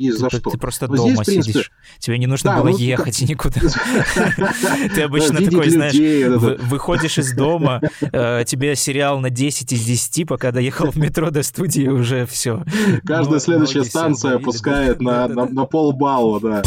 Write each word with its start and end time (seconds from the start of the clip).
есть 0.00 0.18
за 0.18 0.30
что. 0.30 0.50
Ты 0.50 0.58
просто 0.58 0.88
Но 0.88 0.96
дома 0.96 1.12
здесь, 1.12 1.26
принципе... 1.26 1.52
сидишь. 1.52 1.72
Тебе 1.98 2.18
не 2.18 2.26
нужно 2.26 2.50
да, 2.52 2.60
было 2.60 2.70
ну, 2.70 2.78
ехать 2.78 3.18
как... 3.18 3.28
никуда. 3.28 3.60
Ты 4.94 5.02
обычно 5.02 5.38
такой, 5.44 5.70
знаешь, 5.70 6.60
выходишь 6.62 7.18
из 7.18 7.32
дома, 7.34 7.80
э, 8.00 8.44
тебе 8.46 8.74
сериал 8.76 9.20
на 9.20 9.30
10 9.30 9.72
из 9.72 9.84
10, 9.84 10.26
пока 10.28 10.52
доехал 10.52 10.90
в 10.90 10.96
метро 10.96 11.30
до 11.30 11.42
студии, 11.42 11.86
уже 11.86 12.26
все. 12.26 12.64
Каждая 13.04 13.40
следующая 13.40 13.84
станция 13.84 14.36
опускает 14.36 15.00
на 15.00 15.28
полбалла, 15.66 16.40
да. 16.40 16.62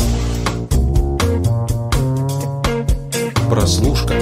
Прослушка. 3.50 4.14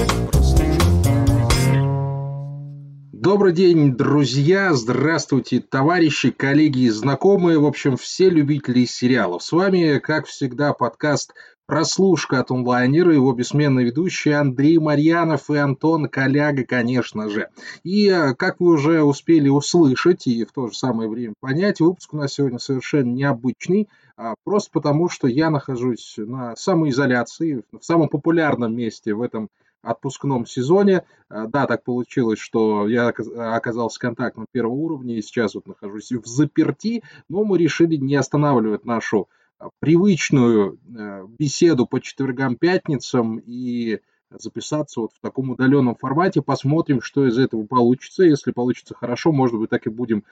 Добрый 3.22 3.54
день, 3.54 3.96
друзья! 3.96 4.74
Здравствуйте, 4.74 5.60
товарищи, 5.60 6.32
коллеги 6.32 6.86
и 6.86 6.90
знакомые, 6.90 7.60
в 7.60 7.68
общем, 7.68 7.96
все 7.96 8.32
любители 8.32 8.86
сериалов. 8.86 9.44
С 9.44 9.52
вами, 9.52 10.00
как 10.00 10.26
всегда, 10.26 10.74
подкаст 10.74 11.36
«Прослушка» 11.68 12.40
от 12.40 12.50
онлайнера, 12.50 13.14
его 13.14 13.32
бессменные 13.34 13.86
ведущие 13.86 14.38
Андрей 14.38 14.80
Марьянов 14.80 15.52
и 15.52 15.58
Антон 15.58 16.10
Коляга, 16.10 16.64
конечно 16.66 17.30
же. 17.30 17.50
И, 17.84 18.10
э, 18.10 18.34
как 18.34 18.60
вы 18.60 18.72
уже 18.72 19.04
успели 19.04 19.50
услышать 19.50 20.26
и 20.26 20.44
в 20.44 20.52
то 20.52 20.70
же 20.70 20.74
самое 20.76 21.08
время 21.08 21.36
понять, 21.40 21.80
выпуск 21.80 22.16
у 22.16 22.18
нас 22.18 22.34
сегодня 22.34 22.58
совершенно 22.58 23.12
необычный, 23.12 23.88
а 24.18 24.34
просто 24.44 24.72
потому, 24.74 25.10
что 25.10 25.28
я 25.28 25.52
нахожусь 25.52 26.16
на 26.18 26.56
самоизоляции, 26.56 27.62
в 27.72 27.86
самом 27.86 28.10
популярном 28.10 28.76
месте 28.76 29.14
в 29.14 29.22
этом 29.22 29.50
отпускном 29.82 30.46
сезоне. 30.46 31.04
А, 31.30 31.48
да, 31.48 31.68
так 31.68 31.84
получилось, 31.84 32.40
что 32.40 32.88
я 32.88 33.08
оказался 33.08 34.00
контактом 34.00 34.46
первого 34.52 34.74
уровня 34.74 35.18
и 35.18 35.22
сейчас 35.22 35.56
вот 35.56 35.68
нахожусь 35.68 36.12
в 36.12 36.26
заперти, 36.26 37.04
но 37.30 37.44
мы 37.44 37.58
решили 37.58 37.96
не 37.96 38.16
останавливать 38.16 38.86
нашу 38.86 39.28
а, 39.60 39.70
привычную 39.80 40.80
э, 40.96 41.26
беседу 41.38 41.86
по 41.86 42.00
четвергам, 42.00 42.56
пятницам 42.56 43.38
и 43.38 44.00
записаться 44.40 45.02
вот 45.02 45.12
в 45.14 45.20
таком 45.20 45.50
удаленном 45.50 45.96
формате. 45.96 46.42
Посмотрим, 46.42 47.02
что 47.02 47.28
из 47.28 47.38
этого 47.38 47.66
получится. 47.66 48.24
Если 48.24 48.52
получится 48.52 48.96
хорошо, 48.96 49.34
может 49.34 49.60
быть, 49.60 49.70
так 49.70 49.88
и 49.88 49.90
будем 49.90 50.24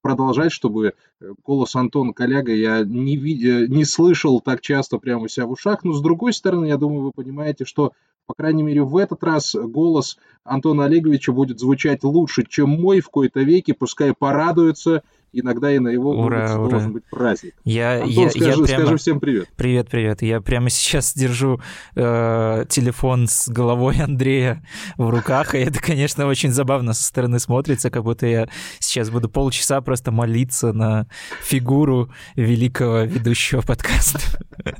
продолжать, 0.00 0.52
чтобы 0.52 0.94
э, 1.20 1.32
голос 1.44 1.76
Антона 1.76 2.12
Коляга 2.12 2.52
я 2.52 2.82
не, 2.82 3.16
ви- 3.16 3.68
не 3.68 3.84
слышал 3.84 4.40
так 4.40 4.60
часто 4.60 4.98
прямо 4.98 5.24
у 5.24 5.28
себя 5.28 5.46
в 5.46 5.52
ушах. 5.52 5.84
Но, 5.84 5.92
с 5.92 6.02
другой 6.02 6.32
стороны, 6.32 6.66
я 6.66 6.76
думаю, 6.76 7.02
вы 7.02 7.12
понимаете, 7.12 7.64
что 7.64 7.92
по 8.26 8.34
крайней 8.34 8.62
мере, 8.62 8.82
в 8.82 8.96
этот 8.96 9.22
раз 9.24 9.54
голос 9.54 10.18
Антона 10.44 10.84
Олеговича 10.84 11.32
будет 11.32 11.60
звучать 11.60 12.04
лучше, 12.04 12.44
чем 12.48 12.70
мой 12.70 13.00
в 13.00 13.08
кои-то 13.08 13.40
веке. 13.40 13.74
Пускай 13.74 14.14
порадуется 14.14 15.02
иногда 15.32 15.74
и 15.74 15.78
на 15.78 15.88
его 15.88 16.10
ура, 16.10 16.58
ура. 16.58 16.70
должен 16.70 16.92
быть 16.92 17.04
праздник. 17.10 17.54
Я, 17.64 18.02
Антон, 18.02 18.24
я, 18.24 18.30
скажи, 18.30 18.46
я 18.46 18.54
прямо... 18.54 18.66
скажи 18.66 18.96
всем 18.98 19.20
привет. 19.20 19.48
Привет, 19.56 19.88
привет. 19.88 20.22
Я 20.22 20.40
прямо 20.40 20.70
сейчас 20.70 21.14
держу 21.14 21.60
э, 21.94 22.64
телефон 22.68 23.26
с 23.26 23.48
головой 23.48 23.96
Андрея 24.00 24.64
в 24.96 25.08
руках, 25.08 25.54
и 25.54 25.58
это, 25.58 25.80
конечно, 25.80 26.26
очень 26.26 26.52
забавно 26.52 26.92
со 26.92 27.04
стороны 27.04 27.38
смотрится, 27.38 27.90
как 27.90 28.04
будто 28.04 28.26
я 28.26 28.48
сейчас 28.78 29.10
буду 29.10 29.28
полчаса 29.28 29.80
просто 29.80 30.12
молиться 30.12 30.72
на 30.72 31.06
фигуру 31.42 32.10
великого 32.36 33.02
ведущего 33.02 33.62
подкаста. 33.62 34.20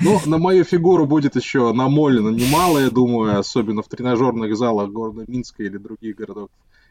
Ну, 0.00 0.20
на 0.26 0.38
мою 0.38 0.64
фигуру 0.64 1.06
будет 1.06 1.36
еще 1.36 1.72
намолено 1.72 2.28
немало, 2.28 2.78
я 2.78 2.90
думаю, 2.90 3.38
особенно 3.38 3.82
в 3.82 3.88
тренажерных 3.88 4.56
залах 4.56 4.90
города 4.90 5.24
Минска 5.26 5.62
или 5.62 5.78
других 5.78 6.16
городов 6.16 6.48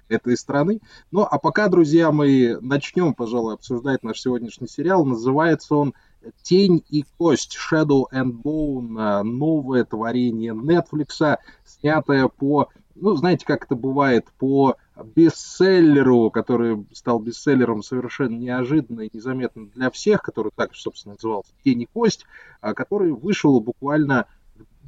этой 0.10 0.38
страны. 0.38 0.80
Ну, 1.12 1.22
а 1.30 1.38
пока, 1.40 1.68
друзья 1.68 2.12
мои, 2.12 2.56
начнем, 2.62 3.14
пожалуй, 3.14 3.54
обсуждать 3.54 4.04
наш 4.04 4.22
сегодняшний 4.22 4.68
сериал. 4.68 5.06
Называется 5.06 5.76
он 5.76 5.94
«Тень 6.42 6.84
и 6.90 7.06
кость», 7.18 7.56
Shadow 7.56 8.06
and 8.14 8.32
Bone, 8.42 9.24
новое 9.24 9.84
творение 9.84 10.54
Netflix, 10.54 11.38
снятое 11.66 12.28
по, 12.28 12.70
ну, 12.96 13.16
знаете, 13.16 13.46
как 13.46 13.66
это 13.66 13.76
бывает, 13.76 14.26
по 14.40 14.76
бестселлеру, 15.16 16.32
который 16.32 16.86
стал 16.94 17.20
бестселлером 17.20 17.84
совершенно 17.84 18.38
неожиданно 18.38 19.02
и 19.02 19.10
незаметно 19.14 19.68
для 19.68 19.92
всех, 19.92 20.22
который 20.22 20.52
так, 20.56 20.74
собственно, 20.76 21.16
назывался 21.16 21.52
«Тень 21.64 21.82
и 21.82 21.90
кость», 21.92 22.26
а 22.62 22.74
который 22.74 23.12
вышел 23.12 23.60
буквально 23.60 24.26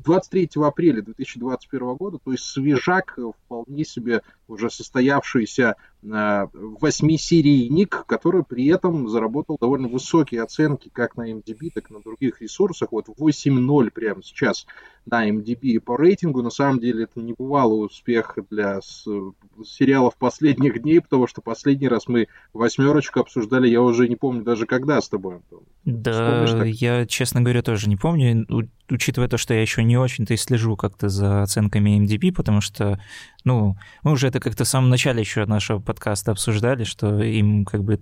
23 0.03 0.51
апреля 0.63 1.01
2021 1.01 1.95
года, 1.95 2.19
то 2.23 2.31
есть 2.31 2.45
свежак 2.45 3.17
вполне 3.45 3.83
себе 3.83 4.21
уже 4.47 4.69
состоявшийся 4.69 5.75
э, 6.03 6.47
восьмисерийник, 6.53 8.05
который 8.05 8.43
при 8.43 8.67
этом 8.67 9.09
заработал 9.09 9.57
довольно 9.59 9.87
высокие 9.87 10.43
оценки 10.43 10.89
как 10.91 11.17
на 11.17 11.31
MDB, 11.31 11.71
так 11.73 11.89
и 11.89 11.93
на 11.93 12.01
других 12.01 12.41
ресурсах. 12.41 12.91
Вот 12.91 13.07
8.0 13.07 13.91
прямо 13.91 14.23
сейчас 14.23 14.65
на 15.05 15.29
MDB 15.29 15.79
по 15.79 15.97
рейтингу. 15.97 16.41
На 16.41 16.49
самом 16.49 16.79
деле 16.79 17.03
это 17.03 17.19
небывалый 17.19 17.85
успех 17.85 18.37
для 18.49 18.79
сериалов 18.81 20.15
последних 20.17 20.81
дней, 20.81 21.01
потому 21.01 21.27
что 21.27 21.41
последний 21.41 21.87
раз 21.87 22.07
мы 22.07 22.27
восьмерочку 22.53 23.19
обсуждали, 23.19 23.67
я 23.67 23.81
уже 23.81 24.07
не 24.07 24.15
помню 24.15 24.43
даже 24.43 24.65
когда 24.65 25.01
с 25.01 25.09
тобой, 25.09 25.35
Антон. 25.35 25.61
Да, 25.85 26.63
я, 26.65 27.05
честно 27.05 27.41
говоря, 27.41 27.61
тоже 27.61 27.87
не 27.87 27.95
помню, 27.95 28.45
учитывая 28.89 29.27
то, 29.27 29.37
что 29.37 29.53
я 29.53 29.61
еще 29.61 29.83
не 29.83 29.97
очень-то 29.97 30.33
и 30.33 30.37
слежу 30.37 30.75
как-то 30.75 31.09
за 31.09 31.43
оценками 31.43 31.97
MDB, 31.97 32.33
потому 32.33 32.61
что, 32.61 32.99
ну, 33.43 33.77
мы 34.03 34.11
уже 34.11 34.27
это 34.27 34.36
как-то 34.39 34.63
в 34.63 34.67
самом 34.67 34.89
начале 34.89 35.21
еще 35.21 35.45
нашего 35.45 35.79
подкаста 35.79 36.31
обсуждали, 36.31 36.83
что 36.83 37.21
им 37.21 37.65
как 37.65 37.83
бы 37.83 37.99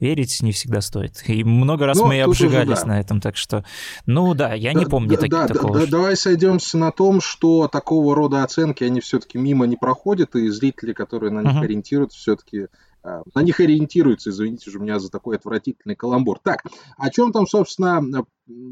верить 0.00 0.42
не 0.42 0.52
всегда 0.52 0.80
стоит. 0.80 1.22
И 1.28 1.44
много 1.44 1.86
раз 1.86 1.98
ну, 1.98 2.06
мы 2.06 2.20
обжигались 2.20 2.78
уже, 2.78 2.82
да. 2.82 2.86
на 2.86 3.00
этом, 3.00 3.20
так 3.20 3.36
что, 3.36 3.64
ну 4.06 4.34
да, 4.34 4.52
я 4.52 4.72
не 4.72 4.86
помню 4.86 5.10
да, 5.10 5.16
так, 5.16 5.30
да, 5.30 5.46
такого. 5.46 5.80
Да, 5.80 5.86
давай 5.86 6.16
сойдемся 6.16 6.78
на 6.78 6.90
том, 6.90 7.20
что 7.20 7.68
такого 7.68 8.14
рода 8.14 8.42
оценки, 8.42 8.84
они 8.84 9.00
все-таки 9.00 9.38
мимо 9.38 9.66
не 9.66 9.76
проходят, 9.76 10.34
и 10.34 10.48
зрители, 10.48 10.92
которые 10.92 11.32
на 11.32 11.40
них 11.40 11.52
uh-huh. 11.52 11.64
ориентируются, 11.64 12.18
все-таки 12.18 12.66
а, 13.02 13.22
на 13.34 13.42
них 13.42 13.60
ориентируются, 13.60 14.30
извините 14.30 14.70
же 14.70 14.78
меня 14.78 14.98
за 14.98 15.10
такой 15.10 15.36
отвратительный 15.36 15.94
каламбур. 15.94 16.38
Так, 16.42 16.64
о 16.98 17.10
чем 17.10 17.32
там, 17.32 17.46
собственно, 17.46 18.02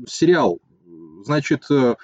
сериал? 0.09 0.59
Значит, 1.25 1.65
Э, 1.71 1.95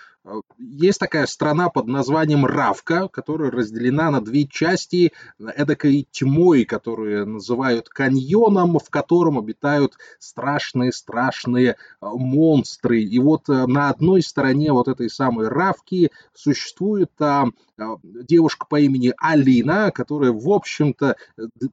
есть 0.58 0.98
такая 0.98 1.26
страна 1.26 1.70
под 1.70 1.86
названием 1.86 2.44
Равка, 2.44 3.08
которая 3.08 3.50
разделена 3.50 4.10
на 4.10 4.20
две 4.20 4.46
части 4.46 5.12
эдакой 5.38 6.06
тьмой, 6.10 6.64
которую 6.64 7.26
называют 7.26 7.88
каньоном, 7.88 8.78
в 8.78 8.90
котором 8.90 9.38
обитают 9.38 9.94
страшные-страшные 10.18 11.70
э, 11.70 11.74
монстры. 12.00 13.00
И 13.00 13.18
вот 13.18 13.48
э, 13.48 13.66
на 13.66 13.88
одной 13.90 14.22
стороне 14.22 14.72
вот 14.72 14.88
этой 14.88 15.08
самой 15.08 15.48
Равки 15.48 16.10
существует 16.34 17.10
там 17.16 17.54
девушка 18.02 18.66
по 18.68 18.80
имени 18.80 19.14
Алина, 19.18 19.90
которая, 19.90 20.32
в 20.32 20.48
общем-то, 20.50 21.16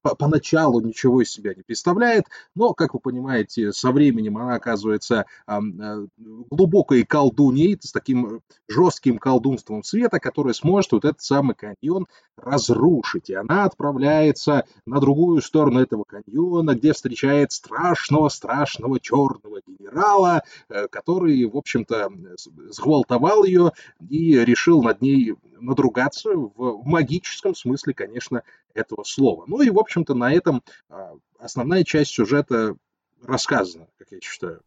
поначалу 0.02 0.80
ничего 0.82 1.22
из 1.22 1.32
себя 1.32 1.54
не 1.56 1.64
представляет, 1.64 2.26
но, 2.56 2.74
как 2.74 2.94
вы 2.94 3.00
понимаете, 3.00 3.72
со 3.72 3.92
временем 3.92 4.38
она 4.38 4.56
оказывается 4.56 5.26
глубокой 6.18 7.04
колдуней 7.04 7.78
с 7.82 7.92
таким 7.92 8.42
жестким 8.68 9.18
колдунством 9.18 9.84
света, 9.84 10.20
которое 10.20 10.54
сможет 10.54 10.92
вот 10.94 11.06
этот 11.06 11.22
самый 11.22 11.56
каньон 11.56 12.08
разрушить. 12.38 13.30
И 13.30 13.34
она 13.34 13.66
отправляется 13.66 14.66
на 14.86 15.00
другую 15.00 15.42
сторону 15.42 15.80
этого 15.80 16.04
каньона, 16.04 16.76
где 16.76 16.94
встречает 16.94 17.52
страшного-страшного 17.52 19.00
черного 19.00 19.62
генерала, 19.66 20.44
э, 20.70 20.88
который, 20.88 21.46
в 21.46 21.58
общем-то, 21.58 22.12
сгвалтовал 22.70 23.44
ее 23.44 23.72
и 24.10 24.34
решил 24.38 24.84
над 24.84 25.02
ней 25.02 25.36
надругаться 25.66 26.30
в 26.36 26.86
магическом 26.86 27.56
смысле, 27.56 27.94
конечно, 27.94 28.44
этого 28.74 29.03
слова. 29.03 29.46
Ну 29.48 29.62
и, 29.62 29.70
в 29.70 29.80
общем-то, 29.80 30.14
на 30.14 30.34
этом 30.34 30.64
а, 30.90 31.14
основная 31.40 31.84
часть 31.84 32.12
сюжета 32.12 32.76
рассказана, 33.24 33.88
как 33.98 34.12
я 34.12 34.20
считаю. 34.22 34.62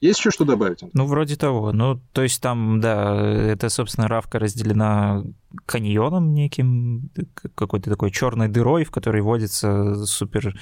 Есть 0.00 0.20
еще 0.20 0.30
что 0.30 0.46
добавить? 0.46 0.82
Ну, 0.94 1.04
вроде 1.04 1.36
того. 1.36 1.72
Ну, 1.72 2.00
то 2.12 2.22
есть 2.22 2.40
там, 2.40 2.80
да, 2.80 3.20
это, 3.20 3.68
собственно, 3.68 4.08
равка 4.08 4.38
разделена 4.38 5.22
каньоном 5.66 6.32
неким, 6.32 7.10
какой-то 7.54 7.90
такой 7.90 8.10
черной 8.10 8.48
дырой, 8.48 8.84
в 8.84 8.90
которой 8.90 9.20
водятся 9.20 10.06
супер 10.06 10.58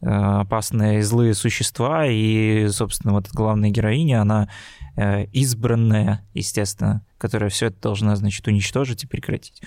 опасные 0.00 1.02
злые 1.02 1.34
существа, 1.34 2.06
и, 2.06 2.68
собственно, 2.68 3.14
вот 3.14 3.28
главная 3.32 3.70
героиня, 3.70 4.22
она 4.22 4.48
э, 4.96 5.24
избранная, 5.32 6.24
естественно, 6.34 7.04
которая 7.18 7.50
все 7.50 7.66
это 7.66 7.80
должна, 7.80 8.14
значит, 8.16 8.46
уничтожить 8.46 9.04
и 9.04 9.06
прекратить. 9.06 9.62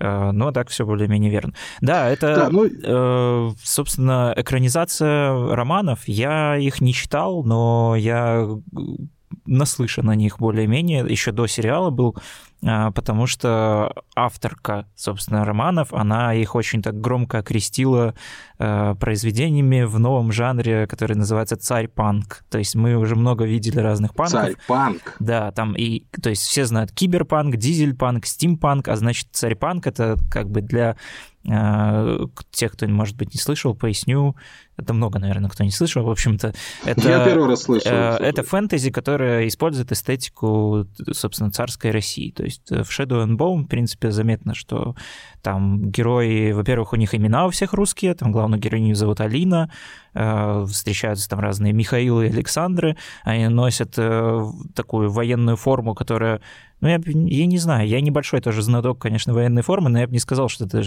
Э, 0.00 0.30
но 0.32 0.50
так 0.52 0.68
все 0.68 0.84
более-менее 0.84 1.30
верно. 1.30 1.54
Да, 1.80 2.08
это, 2.08 2.34
да, 2.34 2.48
ну... 2.50 2.66
э, 2.66 3.50
собственно, 3.62 4.32
экранизация 4.36 5.54
романов. 5.54 6.06
Я 6.06 6.56
их 6.56 6.80
не 6.80 6.92
читал, 6.92 7.44
но 7.44 7.94
я 7.96 8.48
наслышан 9.48 10.08
о 10.10 10.14
них 10.14 10.38
более-менее, 10.38 11.04
еще 11.08 11.32
до 11.32 11.46
сериала 11.46 11.90
был, 11.90 12.16
а, 12.64 12.90
потому 12.90 13.26
что 13.26 13.92
авторка, 14.16 14.86
собственно, 14.96 15.44
романов, 15.44 15.92
она 15.92 16.34
их 16.34 16.54
очень 16.54 16.82
так 16.82 17.00
громко 17.00 17.38
окрестила 17.38 18.14
э, 18.58 18.94
произведениями 18.98 19.82
в 19.82 19.98
новом 20.00 20.32
жанре, 20.32 20.86
который 20.88 21.16
называется 21.16 21.56
царь-панк. 21.56 22.44
То 22.50 22.58
есть 22.58 22.74
мы 22.74 22.96
уже 22.96 23.14
много 23.14 23.44
видели 23.44 23.78
разных 23.78 24.14
панков. 24.14 24.42
Царь-панк. 24.42 25.16
Да, 25.20 25.52
там 25.52 25.74
и, 25.74 26.04
то 26.20 26.30
есть 26.30 26.42
все 26.42 26.64
знают 26.64 26.90
киберпанк, 26.90 27.56
дизель-панк, 27.56 28.26
стимпанк, 28.26 28.88
а 28.88 28.96
значит 28.96 29.28
царь-панк 29.32 29.86
это 29.86 30.16
как 30.30 30.50
бы 30.50 30.60
для 30.60 30.96
э, 31.50 32.26
тех, 32.50 32.72
кто, 32.72 32.86
может 32.88 33.16
быть, 33.16 33.34
не 33.34 33.40
слышал, 33.40 33.74
поясню. 33.74 34.36
Это 34.76 34.94
много, 34.94 35.18
наверное, 35.18 35.50
кто 35.50 35.64
не 35.64 35.70
слышал. 35.70 36.04
В 36.04 36.10
общем-то, 36.10 36.54
это... 36.84 37.08
Я 37.08 37.24
первый 37.24 37.48
раз 37.48 37.62
слышал. 37.62 37.90
Э, 37.90 38.16
это 38.20 38.42
фэнтези, 38.42 38.90
которое 38.90 39.48
использует 39.48 39.90
эстетику, 39.90 40.86
собственно, 41.12 41.50
царской 41.50 41.90
России. 41.90 42.30
То 42.30 42.44
есть 42.44 42.70
в 42.70 42.88
Shadow 42.88 43.24
and 43.24 43.36
Bone, 43.36 43.64
в 43.64 43.66
принципе, 43.66 44.10
заметно, 44.10 44.54
что 44.54 44.94
там 45.42 45.90
герои, 45.90 46.52
во-первых, 46.52 46.92
у 46.92 46.96
них 46.96 47.14
имена 47.14 47.46
у 47.46 47.50
всех 47.50 47.72
русские, 47.72 48.14
там 48.14 48.32
главную 48.32 48.60
героиню 48.60 48.94
зовут 48.94 49.20
Алина, 49.20 49.70
э, 50.14 50.66
встречаются 50.68 51.28
там 51.28 51.40
разные 51.40 51.72
Михаилы 51.72 52.26
и 52.26 52.30
Александры, 52.30 52.96
они 53.24 53.48
носят 53.48 53.94
э, 53.96 54.44
такую 54.74 55.10
военную 55.10 55.56
форму, 55.56 55.94
которая 55.94 56.40
ну, 56.80 56.88
я, 56.88 57.00
я 57.04 57.46
не 57.46 57.58
знаю, 57.58 57.88
я 57.88 58.00
небольшой 58.00 58.40
тоже 58.40 58.62
знаток, 58.62 58.98
конечно, 59.00 59.34
военной 59.34 59.62
формы, 59.62 59.90
но 59.90 60.00
я 60.00 60.06
бы 60.06 60.12
не 60.12 60.18
сказал, 60.18 60.48
что 60.48 60.64
это 60.64 60.82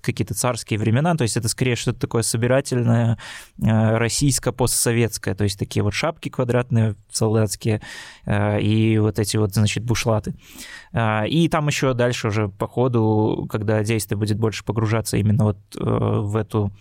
какие-то 0.00 0.34
царские 0.34 0.78
времена, 0.78 1.14
то 1.14 1.22
есть 1.22 1.36
это 1.36 1.48
скорее 1.48 1.76
что-то 1.76 2.00
такое 2.00 2.22
собирательное, 2.22 3.18
э, 3.62 3.96
российско-постсоветское, 3.96 5.34
то 5.34 5.44
есть 5.44 5.58
такие 5.58 5.82
вот 5.82 5.94
шапки 5.94 6.28
квадратные 6.28 6.96
солдатские 7.10 7.82
и 8.26 8.98
вот 9.00 9.18
эти 9.18 9.36
вот, 9.36 9.54
значит, 9.54 9.84
бушлаты. 9.84 10.34
И 11.28 11.48
там 11.50 11.66
еще 11.66 11.94
дальше 11.94 12.28
уже 12.28 12.48
по 12.48 12.66
ходу, 12.66 13.46
когда 13.50 13.82
действие 13.82 14.18
будет 14.18 14.38
больше 14.38 14.64
погружаться 14.64 15.16
именно 15.16 15.44
вот 15.44 15.58
э, 15.76 15.82
в 15.82 16.36
эту 16.36 16.72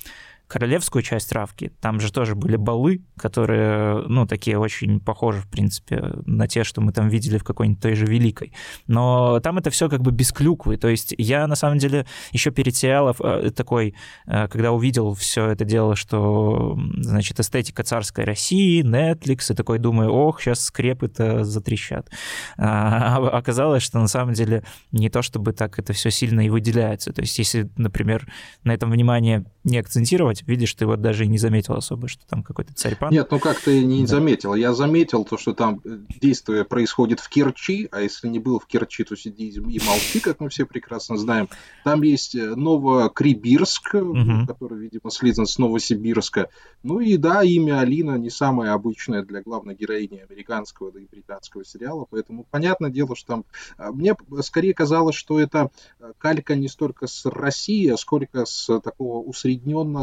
королевскую 0.51 1.01
часть 1.01 1.31
Равки, 1.31 1.71
там 1.79 2.01
же 2.01 2.11
тоже 2.11 2.35
были 2.35 2.57
балы, 2.57 3.05
которые, 3.17 4.03
ну, 4.09 4.27
такие 4.27 4.59
очень 4.59 4.99
похожи, 4.99 5.39
в 5.39 5.47
принципе, 5.47 6.15
на 6.25 6.45
те, 6.45 6.65
что 6.65 6.81
мы 6.81 6.91
там 6.91 7.07
видели 7.07 7.37
в 7.37 7.45
какой-нибудь 7.45 7.81
той 7.81 7.95
же 7.95 8.05
Великой. 8.05 8.51
Но 8.85 9.39
там 9.39 9.59
это 9.59 9.69
все 9.69 9.87
как 9.87 10.01
бы 10.01 10.11
без 10.11 10.33
клюквы. 10.33 10.75
То 10.75 10.89
есть 10.89 11.15
я, 11.17 11.47
на 11.47 11.55
самом 11.55 11.77
деле, 11.77 12.05
еще 12.33 12.51
перед 12.51 12.75
сериалом 12.75 13.15
э, 13.23 13.51
такой, 13.55 13.95
э, 14.27 14.49
когда 14.49 14.73
увидел 14.73 15.13
все 15.13 15.47
это 15.51 15.63
дело, 15.63 15.95
что, 15.95 16.77
значит, 16.97 17.39
эстетика 17.39 17.83
царской 17.83 18.25
России, 18.25 18.83
Netflix, 18.83 19.53
и 19.53 19.55
такой 19.55 19.79
думаю, 19.79 20.11
ох, 20.11 20.41
сейчас 20.41 20.65
скрепы-то 20.65 21.45
затрещат. 21.45 22.09
А, 22.57 23.15
а 23.15 23.37
оказалось, 23.37 23.83
что 23.83 23.99
на 23.99 24.07
самом 24.07 24.33
деле 24.33 24.63
не 24.91 25.09
то, 25.09 25.21
чтобы 25.21 25.53
так 25.53 25.79
это 25.79 25.93
все 25.93 26.11
сильно 26.11 26.45
и 26.45 26.49
выделяется. 26.49 27.13
То 27.13 27.21
есть 27.21 27.39
если, 27.39 27.69
например, 27.77 28.27
на 28.65 28.73
этом 28.73 28.91
внимание 28.91 29.45
не 29.63 29.77
акцентировать, 29.77 30.43
видишь, 30.47 30.73
ты 30.73 30.87
вот 30.87 31.01
даже 31.01 31.25
и 31.25 31.27
не 31.27 31.37
заметил 31.37 31.75
особо, 31.75 32.07
что 32.07 32.25
там 32.27 32.41
какой-то 32.41 32.73
царь 32.73 32.95
пан. 32.95 33.11
Нет, 33.11 33.29
ну 33.29 33.39
как 33.39 33.59
ты 33.59 33.83
не 33.83 34.01
да. 34.01 34.07
заметил? 34.07 34.55
Я 34.55 34.73
заметил 34.73 35.23
то, 35.23 35.37
что 35.37 35.53
там 35.53 35.81
э, 35.85 35.99
действие 36.19 36.65
происходит 36.65 37.19
в 37.19 37.29
Керчи, 37.29 37.87
а 37.91 38.01
если 38.01 38.27
не 38.27 38.39
был 38.39 38.59
в 38.59 38.65
Керчи, 38.65 39.03
то 39.03 39.15
сиди 39.15 39.49
и 39.49 39.79
молчи, 39.85 40.19
как 40.19 40.39
мы 40.39 40.49
все 40.49 40.65
прекрасно 40.65 41.17
знаем. 41.17 41.47
Там 41.83 42.01
есть 42.01 42.33
э, 42.35 42.55
Новокрибирск, 42.55 43.93
угу. 43.93 44.47
который, 44.47 44.79
видимо, 44.79 45.11
слизан 45.11 45.45
с 45.45 45.59
Новосибирска. 45.59 46.49
Ну 46.81 46.99
и 46.99 47.17
да, 47.17 47.43
имя 47.43 47.81
Алина 47.81 48.17
не 48.17 48.31
самое 48.31 48.71
обычное 48.71 49.21
для 49.21 49.43
главной 49.43 49.75
героини 49.75 50.23
американского, 50.27 50.91
да 50.91 50.99
и 50.99 51.05
британского 51.05 51.63
сериала, 51.63 52.07
поэтому 52.09 52.45
понятное 52.49 52.89
дело, 52.89 53.15
что 53.15 53.27
там... 53.27 53.45
А, 53.77 53.91
мне 53.91 54.15
скорее 54.41 54.73
казалось, 54.73 55.15
что 55.15 55.39
это 55.39 55.69
э, 55.99 56.13
калька 56.17 56.55
не 56.55 56.67
столько 56.67 57.05
с 57.05 57.25
России, 57.25 57.87
а 57.89 57.97
сколько 57.97 58.45
с 58.45 58.65
такого 58.79 59.21
усредненно 59.21 59.50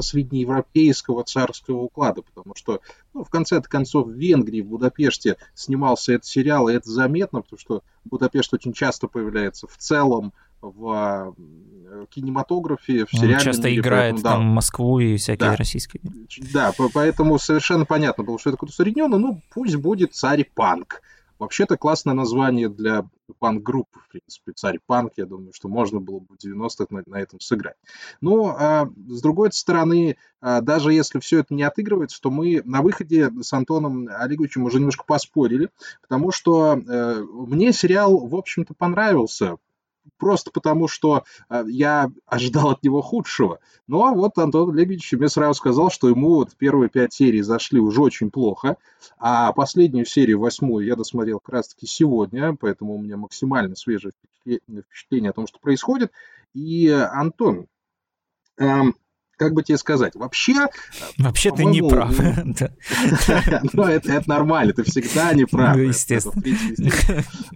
среднеевропейского 0.03 1.25
царского 1.25 1.83
уклада, 1.83 2.23
потому 2.23 2.55
что, 2.55 2.81
ну, 3.15 3.25
в 3.25 3.31
конце 3.31 3.61
концов, 3.63 4.09
в 4.09 4.13
Венгрии, 4.13 4.61
в 4.61 4.67
Будапеште 4.67 5.37
снимался 5.55 6.15
этот 6.15 6.27
сериал, 6.27 6.69
и 6.69 6.75
это 6.75 6.91
заметно, 6.91 7.43
потому 7.43 7.59
что 7.59 7.83
Будапешт 8.05 8.53
очень 8.55 8.73
часто 8.73 9.07
появляется 9.07 9.67
в 9.67 9.77
целом 9.77 10.33
в 10.61 11.35
кинематографе, 12.11 13.07
в 13.07 13.11
сериале. 13.11 13.37
Он 13.37 13.41
часто 13.41 13.69
мире, 13.69 13.81
играет 13.81 14.15
поэтому, 14.15 14.35
там 14.35 14.41
да, 14.43 14.55
Москву 14.55 14.99
и 14.99 15.17
всякие 15.17 15.51
да, 15.51 15.57
российские. 15.57 16.03
Да, 16.53 16.73
поэтому 16.93 17.39
совершенно 17.39 17.85
понятно 17.85 18.25
было, 18.25 18.39
что 18.39 18.51
это 18.51 18.57
какое-то 18.57 18.73
усредненное, 18.73 19.19
ну, 19.19 19.41
пусть 19.55 19.77
будет 19.77 20.15
царь-панк. 20.15 21.01
Вообще-то 21.39 21.77
классное 21.77 22.15
название 22.15 22.69
для 22.69 23.05
панк-группы, 23.39 24.01
в 24.01 24.09
принципе, 24.09 24.53
царь-панк, 24.53 25.13
я 25.17 25.27
думаю, 25.27 25.53
что 25.53 25.69
можно 25.69 26.01
было 26.01 26.21
бы 26.21 26.37
в 26.37 26.45
90-х 26.45 26.87
на, 26.91 27.03
на 27.07 27.17
этом 27.17 27.41
сыграть. 27.41 27.77
Но, 28.21 28.57
а, 28.59 28.91
с 29.09 29.21
другой 29.21 29.53
стороны, 29.53 30.17
а, 30.41 30.61
даже 30.61 30.93
если 30.93 31.21
все 31.21 31.41
это 31.41 31.55
не 31.55 31.63
отыгрывается, 31.63 32.21
то 32.21 32.31
мы 32.31 32.63
на 32.65 32.83
выходе 32.83 33.31
с 33.41 33.53
Антоном 33.53 34.09
Олеговичем 34.09 34.65
уже 34.65 34.79
немножко 34.79 35.05
поспорили, 35.07 35.71
потому 36.03 36.33
что 36.33 36.75
э, 36.79 37.25
мне 37.33 37.73
сериал, 37.73 38.27
в 38.27 38.35
общем-то, 38.35 38.75
понравился, 38.75 39.57
просто 40.17 40.51
потому, 40.51 40.89
что 40.89 41.25
э, 41.51 41.65
я 41.69 42.11
ожидал 42.27 42.71
от 42.71 42.83
него 42.83 43.03
худшего. 43.03 43.61
Ну, 43.87 44.05
а 44.05 44.13
вот 44.13 44.39
Антон 44.39 44.71
Олегович 44.71 45.13
мне 45.13 45.29
сразу 45.29 45.55
сказал, 45.55 45.91
что 45.91 46.09
ему 46.09 46.37
вот 46.37 46.57
первые 46.57 46.89
пять 46.89 47.13
серий 47.13 47.43
зашли 47.43 47.81
уже 47.81 48.01
очень 48.01 48.31
плохо, 48.31 48.77
а 49.19 49.53
последнюю 49.53 50.07
серию, 50.07 50.41
восьмую, 50.41 50.87
я 50.87 50.97
досмотрел 50.97 51.41
как 51.41 51.55
раз-таки 51.57 51.87
сегодня, 51.87 52.57
поэтому 52.59 52.95
у 52.95 53.03
меня 53.03 53.17
максимально 53.17 53.77
свежее 53.77 54.13
впечатление 54.41 55.31
о 55.31 55.35
том, 55.35 55.47
что 55.47 55.59
происходит. 55.59 56.13
И, 56.55 56.89
Антон, 56.89 57.67
эм, 58.57 58.95
как 59.39 59.55
бы 59.55 59.63
тебе 59.63 59.79
сказать, 59.79 60.15
вообще... 60.17 60.67
Вообще 61.17 61.51
ты 61.53 61.65
не 61.65 61.81
прав. 61.81 62.19
Ну, 63.73 63.83
это 63.85 64.23
нормально, 64.27 64.75
ты 64.75 64.83
всегда 64.83 65.33
не 65.33 65.47
прав. 65.47 65.77
Ну, 65.77 65.83
естественно. 65.83 66.43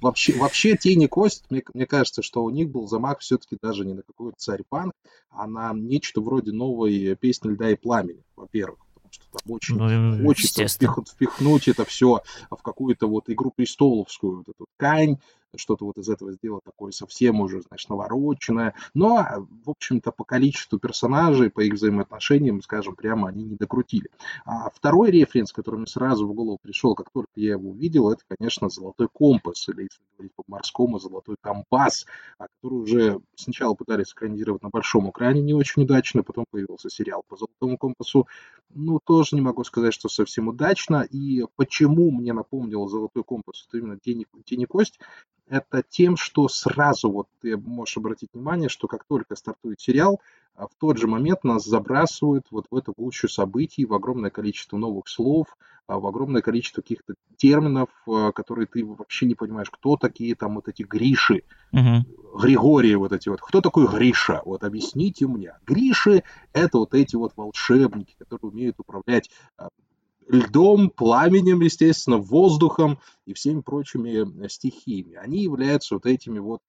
Вообще, 0.01 0.77
Тени 0.77 1.07
Кость, 1.07 1.45
мне 1.51 1.87
кажется, 1.87 2.23
что 2.23 2.45
у 2.45 2.51
них 2.51 2.71
был 2.71 2.89
замах 2.89 3.19
все-таки 3.19 3.59
даже 3.61 3.85
не 3.85 3.95
на 3.95 4.03
какой-то 4.03 4.37
царь-панк, 4.39 4.95
а 5.31 5.47
на 5.47 5.73
нечто 5.75 6.21
вроде 6.21 6.53
новой 6.53 7.17
песни 7.17 7.51
«Льда 7.51 7.71
и 7.71 7.77
пламени», 7.77 8.23
во-первых 8.37 8.79
что 9.11 9.25
там 9.31 9.53
очень 9.53 9.77
ну, 9.77 10.25
хочется 10.25 10.67
впихнуть 10.67 11.69
это 11.69 11.85
все 11.85 12.23
в 12.51 12.63
какую-то 12.63 13.07
вот 13.07 13.29
игру 13.29 13.53
престоловскую, 13.55 14.39
вот 14.39 14.49
эту 14.49 14.67
ткань, 14.77 15.19
что-то 15.59 15.85
вот 15.85 15.99
из 15.99 16.09
этого 16.09 16.33
сделать 16.33 16.65
такое 16.65 16.93
совсем 16.93 17.41
уже, 17.41 17.63
значит, 17.63 17.89
навороченное. 17.91 18.75
Но, 18.95 19.27
в 19.65 19.71
общем-то, 19.71 20.13
по 20.13 20.25
количеству 20.25 20.79
персонажей, 20.79 21.51
по 21.51 21.61
их 21.61 21.75
взаимоотношениям, 21.75 22.63
скажем, 22.63 22.95
прямо 22.95 23.29
они 23.29 23.45
не 23.45 23.57
докрутили. 23.57 24.09
А 24.45 24.71
второй 24.71 25.11
референс, 25.11 25.53
который 25.53 25.77
мне 25.77 25.87
сразу 25.87 26.27
в 26.27 26.35
голову 26.35 26.59
пришел, 26.61 26.95
как 26.95 27.11
только 27.11 27.33
я 27.37 27.53
его 27.53 27.71
увидел, 27.71 28.11
это, 28.11 28.23
конечно, 28.29 28.69
«Золотой 28.69 29.09
компас», 29.13 29.69
или, 29.69 29.83
если 29.83 30.01
говорить 30.17 30.33
по-морскому, 30.35 30.99
«Золотой 30.99 31.37
компас», 31.41 32.07
а 32.39 32.47
который 32.47 32.79
уже 32.79 33.21
сначала 33.35 33.75
пытались 33.75 34.13
экранизировать 34.13 34.63
на 34.63 34.71
большом 34.71 35.11
экране 35.11 35.43
не 35.43 35.55
очень 35.55 35.83
удачно, 35.83 36.23
потом 36.23 36.47
появился 36.51 36.91
сериал 36.91 37.25
по 37.29 37.37
«Золотому 37.37 37.79
компасу». 37.79 38.27
Ну, 38.75 39.01
тоже 39.05 39.37
не 39.37 39.43
могу 39.43 39.65
сказать, 39.65 39.93
что 39.93 40.09
совсем 40.09 40.49
удачно. 40.49 41.07
И 41.11 41.45
почему 41.57 42.11
мне 42.11 42.33
напомнил 42.33 42.89
«Золотой 42.89 43.23
компас» 43.23 43.67
это 43.69 43.79
именно 43.79 43.99
«Тень 43.99 44.25
и 44.49 44.67
кость», 44.67 44.99
это 45.53 45.85
тем, 45.87 46.17
что 46.17 46.49
сразу 46.49 47.11
вот 47.11 47.29
ты 47.43 47.59
можешь 47.59 47.99
обратить 47.99 48.31
внимание, 48.33 48.71
что 48.71 48.89
как 48.89 49.05
только 49.05 49.37
стартует 49.37 49.81
сериал, 49.81 50.21
а, 50.55 50.67
в 50.67 50.71
тот 50.79 50.97
же 50.97 51.07
момент 51.07 51.45
нас 51.45 51.65
забрасывают 51.65 52.47
вот 52.51 52.67
в 52.71 52.77
эту 52.77 52.95
гущу 52.97 53.29
событий, 53.29 53.85
в 53.85 53.93
огромное 53.93 54.31
количество 54.31 54.79
новых 54.79 55.09
слов, 55.09 55.49
а, 55.87 55.99
в 55.99 56.07
огромное 56.07 56.41
количество 56.41 56.81
каких-то 56.81 57.15
терминов, 57.37 57.91
а, 58.09 58.33
которые 58.33 58.67
ты 58.67 58.83
вообще 58.83 59.27
не 59.27 59.35
понимаешь, 59.35 59.69
кто 59.71 59.99
такие 59.99 60.35
там 60.35 60.55
вот 60.55 60.69
эти 60.69 60.85
Гриши, 60.85 61.43
угу. 61.71 62.39
Григории 62.41 62.95
вот 62.95 63.13
эти 63.13 63.29
вот. 63.29 63.43
Кто 63.43 63.61
такой 63.61 63.87
Гриша? 63.87 64.41
Вот 64.47 64.65
объясните 64.65 65.27
мне. 65.27 65.53
Гриши— 65.67 66.23
это 66.55 66.79
вот 66.79 66.95
эти 66.95 67.15
вот 67.15 67.33
волшебники, 67.37 68.15
которые 68.19 68.51
умеют 68.51 68.81
управлять 68.81 69.31
льдом, 70.33 70.91
пламенем, 70.91 71.61
естественно, 71.61 72.17
воздухом 72.17 72.99
и 73.27 73.35
всеми 73.35 73.61
прочими 73.61 74.45
э, 74.45 74.49
стихиями. 74.49 75.15
Они 75.15 75.43
являются 75.43 75.95
вот 75.95 76.07
этими 76.07 76.39
вот 76.39 76.61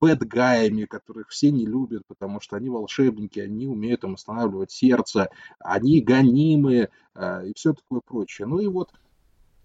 бэдгаями, 0.00 0.84
которых 0.84 1.28
все 1.28 1.50
не 1.50 1.66
любят, 1.66 2.02
потому 2.06 2.40
что 2.40 2.56
они 2.56 2.68
волшебники, 2.70 3.40
они 3.40 3.66
умеют 3.66 4.00
там 4.00 4.14
останавливать 4.14 4.70
сердце, 4.70 5.28
они 5.58 6.00
гонимые 6.00 6.90
э, 7.14 7.48
и 7.48 7.52
все 7.54 7.74
такое 7.74 8.00
прочее. 8.04 8.46
Ну 8.46 8.58
и 8.58 8.66
вот 8.66 8.90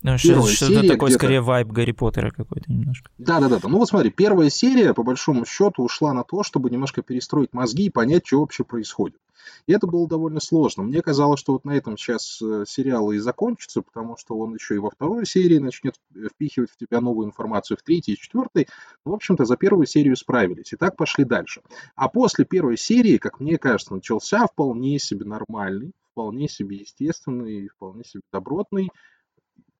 Ну, 0.04 0.18
что, 0.18 0.46
что-то 0.46 0.86
такое, 0.88 1.12
скорее, 1.12 1.42
вайб 1.42 1.70
Гарри 1.70 1.94
Поттера 1.94 2.30
какой-то 2.30 2.70
немножко. 2.70 3.10
Да-да-да. 3.18 3.60
Ну 3.64 3.78
вот 3.78 3.88
смотри, 3.88 4.12
первая 4.12 4.50
серия, 4.50 4.94
по 4.94 5.04
большому 5.04 5.46
счету, 5.46 5.82
ушла 5.82 6.14
на 6.14 6.24
то, 6.24 6.44
чтобы 6.44 6.70
немножко 6.70 7.02
перестроить 7.02 7.54
мозги 7.54 7.86
и 7.86 7.90
понять, 7.90 8.28
что 8.28 8.42
вообще 8.42 8.66
происходит. 8.66 9.18
И 9.66 9.74
это 9.74 9.88
было 9.88 10.08
довольно 10.08 10.42
сложно. 10.42 10.84
Мне 10.84 11.02
казалось, 11.02 11.40
что 11.40 11.54
вот 11.54 11.64
на 11.64 11.72
этом 11.72 11.98
сейчас 11.98 12.42
э, 12.42 12.66
сериал 12.68 13.12
и 13.12 13.18
закончится, 13.18 13.82
потому 13.82 14.18
что 14.18 14.38
он 14.38 14.54
еще 14.54 14.76
и 14.76 14.80
во 14.80 14.90
второй 14.90 15.26
серии 15.26 15.58
начнет 15.58 15.96
впихивать 16.34 16.72
в 16.72 16.78
тебя 16.78 17.00
новую 17.02 17.28
информацию, 17.28 17.78
в 17.78 17.84
третьей 17.84 18.16
и 18.16 18.18
четвертой. 18.18 18.68
Ну, 19.06 19.14
в 19.14 19.16
общем-то, 19.16 19.46
за 19.46 19.56
первую 19.56 19.86
серию 19.86 20.18
справились. 20.18 20.74
И 20.74 20.76
так 20.76 20.98
пошли 20.98 21.24
дальше. 21.24 21.62
А 21.96 22.10
после 22.10 22.46
первой 22.46 22.78
серии, 22.78 23.18
как 23.18 23.40
мне 23.40 23.58
кажется, 23.58 23.94
начался 23.94 24.48
вполне 24.48 25.00
себе 25.00 25.26
нормальный, 25.26 25.94
вполне 26.12 26.48
себе 26.48 26.78
естественный, 26.78 27.70
вполне 27.70 28.04
себе 28.04 28.22
добротный 28.32 28.90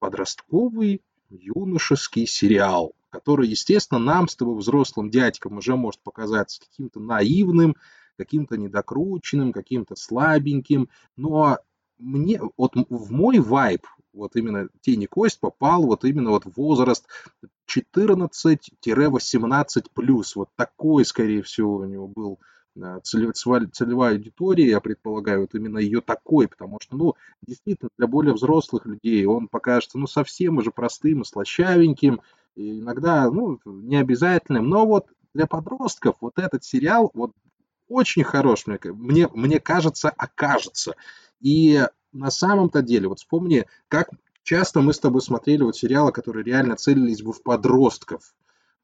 подростковый 0.04 1.00
юношеский 1.30 2.26
сериал, 2.26 2.92
который, 3.08 3.48
естественно, 3.48 3.98
нам 3.98 4.28
с 4.28 4.36
тобой, 4.36 4.58
взрослым 4.58 5.08
дядькам, 5.08 5.56
уже 5.56 5.76
может 5.76 6.02
показаться 6.02 6.60
каким-то 6.60 7.00
наивным, 7.00 7.74
каким-то 8.18 8.58
недокрученным, 8.58 9.54
каким-то 9.54 9.96
слабеньким, 9.96 10.90
но 11.16 11.56
мне, 11.98 12.38
вот 12.58 12.74
в 12.90 13.12
мой 13.12 13.38
вайб, 13.38 13.86
вот 14.12 14.36
именно 14.36 14.68
Тени 14.82 15.06
Кость 15.06 15.40
попал 15.40 15.86
вот 15.86 16.04
именно 16.04 16.32
вот 16.32 16.44
возраст 16.54 17.06
14-18 17.74 19.86
плюс, 19.94 20.36
вот 20.36 20.50
такой, 20.54 21.06
скорее 21.06 21.42
всего, 21.42 21.76
у 21.76 21.86
него 21.86 22.08
был 22.08 22.38
целевая, 23.02 23.68
целевая 23.68 24.14
аудитория, 24.14 24.68
я 24.68 24.80
предполагаю, 24.80 25.42
вот 25.42 25.54
именно 25.54 25.78
ее 25.78 26.00
такой, 26.00 26.48
потому 26.48 26.78
что, 26.80 26.96
ну, 26.96 27.14
действительно, 27.46 27.90
для 27.96 28.06
более 28.06 28.34
взрослых 28.34 28.86
людей 28.86 29.24
он 29.26 29.48
покажется, 29.48 29.98
ну, 29.98 30.06
совсем 30.06 30.58
уже 30.58 30.70
простым 30.70 31.22
и 31.22 31.24
слащавеньким, 31.24 32.20
и 32.56 32.80
иногда, 32.80 33.30
ну, 33.30 33.60
необязательным, 33.64 34.68
но 34.68 34.86
вот 34.86 35.06
для 35.34 35.46
подростков 35.46 36.16
вот 36.20 36.38
этот 36.38 36.64
сериал 36.64 37.10
вот 37.14 37.32
очень 37.88 38.24
хорош, 38.24 38.66
мне, 38.66 38.78
мне, 38.92 39.28
мне 39.32 39.60
кажется, 39.60 40.10
окажется. 40.10 40.94
И 41.40 41.86
на 42.12 42.30
самом-то 42.30 42.82
деле, 42.82 43.08
вот 43.08 43.18
вспомни, 43.18 43.66
как 43.88 44.08
часто 44.42 44.80
мы 44.80 44.92
с 44.92 45.00
тобой 45.00 45.20
смотрели 45.20 45.62
вот 45.62 45.76
сериалы, 45.76 46.12
которые 46.12 46.44
реально 46.44 46.76
целились 46.76 47.22
бы 47.22 47.32
в 47.32 47.42
подростков. 47.42 48.34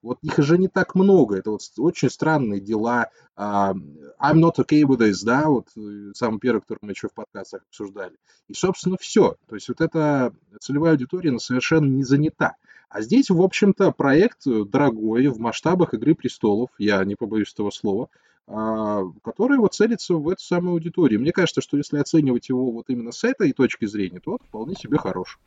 Вот 0.02 0.18
их 0.22 0.38
уже 0.38 0.56
не 0.56 0.68
так 0.68 0.94
много. 0.94 1.36
Это 1.36 1.50
вот 1.50 1.60
очень 1.78 2.10
странные 2.10 2.60
дела. 2.60 3.10
Uh, 3.36 3.74
I'm 4.20 4.38
not 4.38 4.56
okay 4.56 4.82
with 4.82 4.98
this, 4.98 5.24
да, 5.24 5.48
вот 5.48 5.68
э, 5.76 6.12
самый 6.14 6.38
первый, 6.38 6.60
который 6.60 6.78
мы 6.82 6.92
еще 6.92 7.08
в 7.08 7.14
подкастах 7.14 7.62
обсуждали. 7.68 8.16
И, 8.48 8.54
собственно, 8.54 8.96
все. 8.98 9.36
То 9.48 9.54
есть 9.56 9.68
вот 9.68 9.80
эта 9.80 10.32
целевая 10.60 10.92
аудитория, 10.92 11.30
она 11.30 11.38
совершенно 11.38 11.86
не 11.86 12.04
занята. 12.04 12.56
А 12.88 13.02
здесь, 13.02 13.30
в 13.30 13.40
общем-то, 13.40 13.92
проект 13.92 14.42
дорогой 14.44 15.28
в 15.28 15.38
масштабах 15.38 15.94
«Игры 15.94 16.14
престолов», 16.14 16.70
я 16.76 17.04
не 17.04 17.14
побоюсь 17.14 17.52
этого 17.52 17.70
слова, 17.70 18.08
а, 18.12 18.29
который 18.50 19.58
вот 19.58 19.74
целится 19.74 20.14
в 20.14 20.28
эту 20.28 20.42
самую 20.42 20.72
аудиторию. 20.72 21.20
Мне 21.20 21.30
кажется, 21.30 21.60
что 21.60 21.76
если 21.76 21.98
оценивать 21.98 22.48
его 22.48 22.72
вот 22.72 22.86
именно 22.88 23.12
с 23.12 23.22
этой 23.22 23.52
точки 23.52 23.86
зрения, 23.86 24.18
то 24.18 24.32
он 24.32 24.38
вполне 24.48 24.74
себе 24.74 24.98
хорош. 24.98 25.38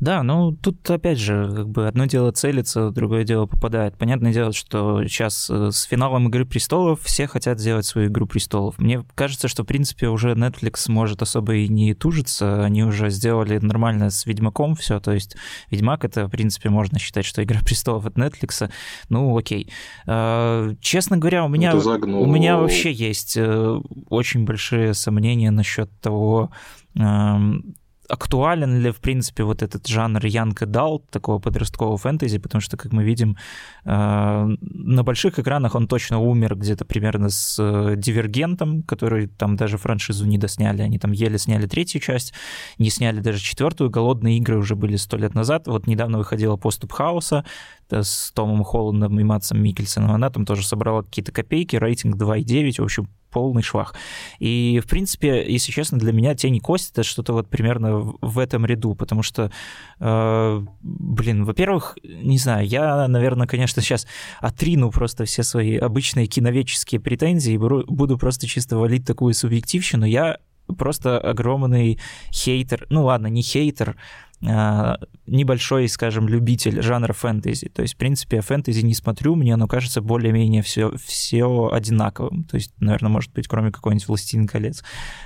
Да, 0.00 0.22
ну 0.22 0.52
тут 0.52 0.88
опять 0.88 1.18
же, 1.18 1.52
как 1.56 1.68
бы 1.68 1.88
одно 1.88 2.06
дело 2.06 2.30
целится, 2.30 2.90
другое 2.90 3.24
дело 3.24 3.46
попадает. 3.46 3.96
Понятное 3.98 4.32
дело, 4.32 4.52
что 4.52 5.04
сейчас 5.04 5.50
э, 5.50 5.70
с 5.72 5.82
финалом 5.82 6.28
Игры 6.28 6.46
престолов 6.46 7.00
все 7.02 7.26
хотят 7.26 7.58
сделать 7.58 7.84
свою 7.84 8.08
Игру 8.08 8.26
престолов. 8.26 8.78
Мне 8.78 9.04
кажется, 9.14 9.48
что 9.48 9.64
в 9.64 9.66
принципе 9.66 10.08
уже 10.08 10.32
Netflix 10.32 10.88
может 10.88 11.20
особо 11.22 11.54
и 11.54 11.68
не 11.68 11.94
тужиться, 11.94 12.64
они 12.64 12.84
уже 12.84 13.10
сделали 13.10 13.58
нормально 13.58 14.10
с 14.10 14.24
Ведьмаком 14.24 14.76
все, 14.76 15.00
то 15.00 15.12
есть 15.12 15.36
Ведьмак 15.70 16.04
это 16.04 16.26
в 16.26 16.30
принципе 16.30 16.68
можно 16.68 16.98
считать, 17.00 17.24
что 17.24 17.42
Игра 17.42 17.60
престолов 17.60 18.06
от 18.06 18.14
Netflix. 18.14 18.70
Ну 19.08 19.36
окей. 19.36 19.68
А, 20.06 20.70
честно 20.80 21.16
говоря, 21.16 21.44
у 21.44 21.48
меня 21.48 21.72
у 21.74 22.26
меня 22.26 22.51
меня 22.52 22.62
вообще 22.62 22.92
есть 22.92 23.36
э, 23.36 23.80
очень 24.08 24.44
большие 24.44 24.94
сомнения 24.94 25.50
насчет 25.50 25.90
того, 26.00 26.50
эм, 26.94 27.74
актуален 28.12 28.78
ли, 28.78 28.90
в 28.90 29.00
принципе, 29.00 29.42
вот 29.42 29.62
этот 29.62 29.86
жанр 29.86 30.20
Young 30.26 30.54
Adult, 30.54 31.04
такого 31.10 31.38
подросткового 31.38 31.96
фэнтези, 31.96 32.38
потому 32.38 32.60
что, 32.60 32.76
как 32.76 32.92
мы 32.92 33.04
видим, 33.04 33.38
э, 33.86 34.46
на 34.60 35.02
больших 35.02 35.38
экранах 35.38 35.74
он 35.74 35.88
точно 35.88 36.18
умер 36.18 36.56
где-то 36.56 36.84
примерно 36.84 37.30
с 37.30 37.56
э, 37.58 37.94
Дивергентом, 37.96 38.82
который 38.82 39.28
там 39.28 39.56
даже 39.56 39.78
франшизу 39.78 40.26
не 40.26 40.36
досняли, 40.36 40.82
они 40.82 40.98
там 40.98 41.12
еле 41.12 41.38
сняли 41.38 41.66
третью 41.66 42.02
часть, 42.02 42.34
не 42.76 42.90
сняли 42.90 43.20
даже 43.20 43.38
четвертую, 43.38 43.88
«Голодные 43.88 44.36
игры» 44.36 44.58
уже 44.58 44.76
были 44.76 44.96
сто 44.96 45.16
лет 45.16 45.34
назад, 45.34 45.66
вот 45.66 45.86
недавно 45.86 46.18
выходила 46.18 46.56
«Поступ 46.56 46.92
хаоса», 46.92 47.46
с 47.90 48.30
Томом 48.32 48.62
Холландом 48.64 49.18
и 49.20 49.24
Матсом 49.24 49.62
Микельсоном, 49.62 50.12
она 50.12 50.28
там 50.28 50.44
тоже 50.44 50.66
собрала 50.66 51.02
какие-то 51.02 51.32
копейки, 51.32 51.76
рейтинг 51.76 52.16
2,9, 52.16 52.80
в 52.80 52.84
общем, 52.84 53.08
полный 53.32 53.62
швах. 53.62 53.94
И, 54.38 54.80
в 54.84 54.88
принципе, 54.88 55.44
если 55.50 55.72
честно, 55.72 55.98
для 55.98 56.12
меня 56.12 56.34
«Тень 56.34 56.56
и 56.56 56.60
кость»— 56.60 56.90
это 56.92 57.02
что-то 57.02 57.32
вот 57.32 57.48
примерно 57.48 58.12
в 58.20 58.38
этом 58.38 58.64
ряду, 58.64 58.94
потому 58.94 59.22
что, 59.22 59.50
э, 59.98 60.62
блин, 60.82 61.44
во-первых, 61.44 61.98
не 62.02 62.38
знаю, 62.38 62.66
я, 62.66 63.08
наверное, 63.08 63.46
конечно, 63.46 63.82
сейчас 63.82 64.06
отрину 64.40 64.90
просто 64.90 65.24
все 65.24 65.42
свои 65.42 65.76
обычные 65.76 66.26
киновеческие 66.26 67.00
претензии 67.00 67.54
и 67.54 67.58
буду 67.58 68.18
просто 68.18 68.46
чисто 68.46 68.76
валить 68.76 69.06
такую 69.06 69.34
субъективщину. 69.34 70.04
Я 70.04 70.38
просто 70.78 71.18
огромный 71.18 71.98
хейтер, 72.30 72.86
ну 72.90 73.04
ладно, 73.04 73.26
не 73.26 73.42
хейтер, 73.42 73.96
небольшой, 74.42 75.88
скажем, 75.88 76.28
любитель 76.28 76.82
жанра 76.82 77.12
фэнтези. 77.12 77.68
То 77.68 77.82
есть, 77.82 77.94
в 77.94 77.96
принципе, 77.96 78.36
я 78.36 78.42
фэнтези 78.42 78.84
не 78.84 78.94
смотрю, 78.94 79.36
мне 79.36 79.54
оно 79.54 79.68
кажется 79.68 80.00
более-менее 80.00 80.62
все, 80.62 80.92
все 80.96 81.70
одинаковым. 81.72 82.44
То 82.44 82.56
есть, 82.56 82.72
наверное, 82.80 83.10
может 83.10 83.32
быть, 83.32 83.46
кроме 83.46 83.70
какой-нибудь 83.70 84.08
«Властелин 84.08 84.48
колец». 84.48 84.82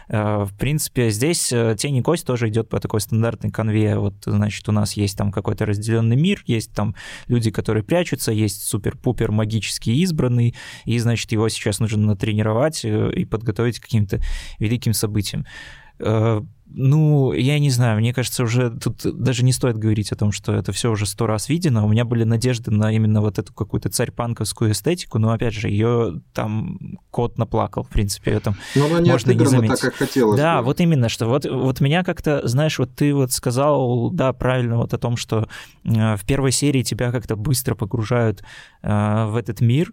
А, 0.08 0.44
в 0.44 0.54
принципе, 0.56 1.08
здесь 1.10 1.50
э, 1.50 1.76
«Тень 1.78 1.96
и 1.96 2.02
кость» 2.02 2.26
тоже 2.26 2.48
идет 2.48 2.68
по 2.68 2.78
такой 2.78 3.00
стандартной 3.00 3.50
конве. 3.50 3.98
Вот, 3.98 4.14
значит, 4.26 4.68
у 4.68 4.72
нас 4.72 4.92
есть 4.92 5.16
там 5.16 5.32
какой-то 5.32 5.64
разделенный 5.64 6.16
мир, 6.16 6.42
есть 6.46 6.72
там 6.72 6.94
люди, 7.26 7.50
которые 7.50 7.82
прячутся, 7.82 8.32
есть 8.32 8.64
супер-пупер 8.64 9.32
магический 9.32 9.96
избранный, 10.02 10.54
и, 10.84 10.98
значит, 10.98 11.32
его 11.32 11.48
сейчас 11.48 11.80
нужно 11.80 12.06
натренировать 12.06 12.84
э, 12.84 13.12
и 13.12 13.24
подготовить 13.24 13.80
к 13.80 13.84
каким-то 13.84 14.20
великим 14.58 14.92
событиям. 14.92 15.46
Ну, 16.68 17.32
я 17.32 17.58
не 17.58 17.70
знаю, 17.70 17.98
мне 17.98 18.12
кажется, 18.12 18.42
уже 18.42 18.70
тут 18.70 19.00
даже 19.04 19.44
не 19.44 19.52
стоит 19.52 19.78
говорить 19.78 20.10
о 20.12 20.16
том, 20.16 20.32
что 20.32 20.52
это 20.52 20.72
все 20.72 20.90
уже 20.90 21.06
сто 21.06 21.26
раз 21.26 21.48
видено. 21.48 21.84
У 21.84 21.88
меня 21.88 22.04
были 22.04 22.24
надежды 22.24 22.70
на 22.70 22.92
именно 22.92 23.20
вот 23.20 23.38
эту 23.38 23.54
какую-то 23.54 23.88
царь-панковскую 23.88 24.72
эстетику, 24.72 25.18
но 25.18 25.30
опять 25.30 25.54
же, 25.54 25.68
ее 25.68 26.20
там 26.34 26.78
кот 27.10 27.38
наплакал, 27.38 27.84
в 27.84 27.88
принципе, 27.88 28.32
этом 28.32 28.56
но 28.74 28.86
она 28.86 29.00
не 29.00 29.10
можно 29.10 29.30
не 29.30 29.46
заметить. 29.46 29.80
так, 29.80 29.92
как 29.92 29.94
хотелось. 29.94 30.38
Да, 30.38 30.58
бы. 30.58 30.66
вот 30.66 30.80
именно, 30.80 31.08
что 31.08 31.26
вот, 31.26 31.46
вот 31.46 31.80
меня 31.80 32.02
как-то, 32.02 32.46
знаешь, 32.46 32.78
вот 32.78 32.94
ты 32.94 33.14
вот 33.14 33.32
сказал, 33.32 34.10
да, 34.10 34.32
правильно, 34.32 34.76
вот 34.76 34.92
о 34.92 34.98
том, 34.98 35.16
что 35.16 35.48
э, 35.84 36.16
в 36.16 36.26
первой 36.26 36.50
серии 36.50 36.82
тебя 36.82 37.12
как-то 37.12 37.36
быстро 37.36 37.74
погружают 37.74 38.42
э, 38.82 39.26
в 39.26 39.36
этот 39.36 39.60
мир, 39.60 39.92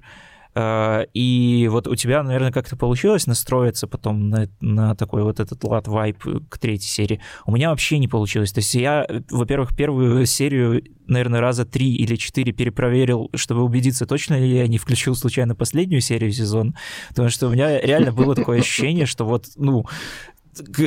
и 0.55 1.67
вот 1.71 1.87
у 1.87 1.95
тебя, 1.95 2.21
наверное, 2.23 2.51
как-то 2.51 2.75
получилось 2.75 3.25
настроиться 3.25 3.87
потом 3.87 4.29
на, 4.29 4.47
на 4.61 4.95
такой 4.95 5.23
вот 5.23 5.39
этот 5.39 5.63
лад 5.63 5.87
вайп 5.87 6.23
к 6.49 6.57
третьей 6.59 6.89
серии. 6.89 7.21
У 7.45 7.51
меня 7.51 7.69
вообще 7.69 7.97
не 7.97 8.07
получилось. 8.07 8.51
То 8.51 8.59
есть 8.59 8.75
я, 8.75 9.07
во-первых, 9.31 9.75
первую 9.75 10.25
серию, 10.25 10.83
наверное, 11.07 11.41
раза 11.41 11.65
три 11.65 11.95
или 11.95 12.15
четыре 12.15 12.51
перепроверил, 12.51 13.29
чтобы 13.35 13.63
убедиться, 13.63 14.05
точно 14.05 14.39
ли 14.39 14.47
я 14.47 14.67
не 14.67 14.77
включил 14.77 15.15
случайно 15.15 15.55
последнюю 15.55 16.01
серию 16.01 16.31
сезона. 16.31 16.73
Потому 17.09 17.29
что 17.29 17.47
у 17.47 17.51
меня 17.51 17.81
реально 17.81 18.11
было 18.11 18.35
такое 18.35 18.59
ощущение, 18.59 19.05
что 19.05 19.25
вот, 19.25 19.45
ну, 19.55 19.85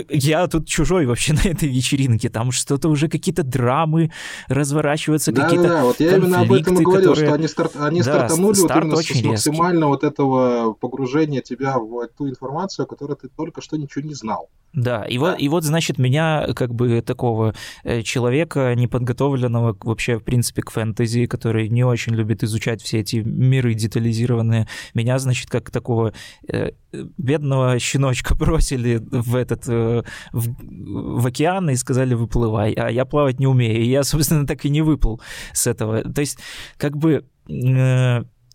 я 0.09 0.47
тут 0.47 0.69
чужой 0.69 1.07
вообще 1.07 1.33
на 1.45 1.49
этой 1.49 1.69
вечеринке, 1.69 2.29
там 2.29 2.53
что-то 2.53 2.89
уже 2.89 3.09
какие-то 3.09 3.43
драмы 3.43 4.11
разворачиваются, 4.49 5.33
да, 5.33 5.45
какие-то 5.45 5.69
Да, 5.69 5.85
вот 5.85 6.01
я 6.01 6.17
именно 6.17 6.41
об 6.41 6.53
этом 6.53 6.79
и 6.81 6.83
говорил, 6.83 7.11
которые... 7.11 7.29
что 7.29 7.35
они, 7.35 7.49
старт, 7.49 7.73
они 7.77 8.03
да, 8.03 8.05
стартанули 8.05 8.55
старт 8.55 8.85
вот 8.93 9.11
именно 9.11 9.37
с 9.37 9.47
максимально 9.47 9.89
вот 9.89 10.05
этого 10.05 10.73
погружения 10.75 11.41
тебя 11.41 11.79
в 11.79 12.09
ту 12.17 12.29
информацию, 12.29 12.85
о 12.85 12.87
которой 12.87 13.17
ты 13.17 13.29
только 13.29 13.61
что 13.61 13.77
ничего 13.77 14.05
не 14.05 14.15
знал. 14.15 14.49
Да, 14.73 15.05
и, 15.05 15.17
да. 15.17 15.21
Вот, 15.21 15.41
и 15.41 15.49
вот, 15.49 15.65
значит, 15.65 15.99
меня, 15.99 16.49
как 16.55 16.75
бы, 16.75 17.01
такого 17.01 17.55
э, 17.83 18.03
человека, 18.03 18.75
неподготовленного 18.75 19.77
вообще, 19.83 20.19
в 20.19 20.25
принципе, 20.25 20.63
к 20.63 20.71
фэнтези, 20.71 21.27
который 21.27 21.69
не 21.69 21.83
очень 21.83 22.15
любит 22.15 22.45
изучать 22.45 22.83
все 22.83 23.01
эти 23.01 23.17
миры 23.17 23.73
детализированные, 23.73 24.69
меня, 24.93 25.19
значит, 25.19 25.49
как 25.49 25.71
такого 25.71 26.13
э, 26.49 26.73
бедного 26.93 27.79
щеночка 27.79 28.35
бросили 28.39 29.01
в 29.11 29.35
этот, 29.57 29.69
э, 29.69 30.03
в, 30.33 31.21
в 31.21 31.27
океан 31.27 31.71
и 31.71 31.77
сказали, 31.77 32.15
выплывай, 32.15 32.73
а 32.73 32.91
я 32.91 33.05
плавать 33.05 33.41
не 33.41 33.47
умею, 33.47 33.83
и 33.83 33.89
я, 33.89 34.03
собственно, 34.05 34.47
так 34.47 34.65
и 34.65 34.71
не 34.71 34.83
выплыл 34.83 35.21
с 35.53 35.67
этого. 35.67 36.03
То 36.03 36.21
есть, 36.21 36.39
как 36.77 36.97
бы 36.97 37.25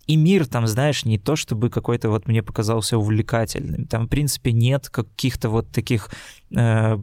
и 0.06 0.16
мир 0.16 0.46
там, 0.46 0.66
знаешь, 0.66 1.04
не 1.04 1.18
то 1.18 1.36
чтобы 1.36 1.70
какой-то 1.70 2.10
вот 2.10 2.26
мне 2.26 2.42
показался 2.42 2.98
увлекательным. 2.98 3.86
Там, 3.86 4.06
в 4.06 4.08
принципе, 4.08 4.52
нет 4.52 4.88
каких-то 4.88 5.48
вот 5.48 5.70
таких 5.70 6.10
э, 6.54 6.98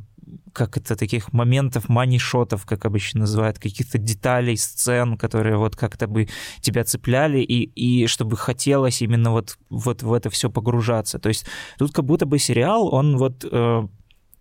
как 0.54 0.78
это, 0.78 0.96
таких 0.96 1.34
моментов, 1.34 1.90
мани-шотов, 1.90 2.66
как 2.66 2.86
обычно 2.86 3.22
называют, 3.22 3.60
каких-то 3.60 3.98
деталей, 3.98 4.58
сцен, 4.58 5.18
которые 5.18 5.58
вот 5.58 5.76
как-то 5.76 6.08
бы 6.08 6.28
тебя 6.62 6.84
цепляли, 6.84 7.40
и, 7.40 7.64
и 7.64 8.08
чтобы 8.08 8.38
хотелось 8.38 9.02
именно 9.02 9.32
вот, 9.32 9.58
вот 9.70 10.04
в 10.04 10.14
это 10.14 10.30
все 10.30 10.50
погружаться. 10.50 11.20
То 11.20 11.30
есть 11.30 11.46
тут 11.78 11.94
как 11.94 12.06
будто 12.06 12.26
бы 12.26 12.40
сериал, 12.40 12.94
он 12.94 13.18
вот 13.18 13.46
э, 13.50 13.88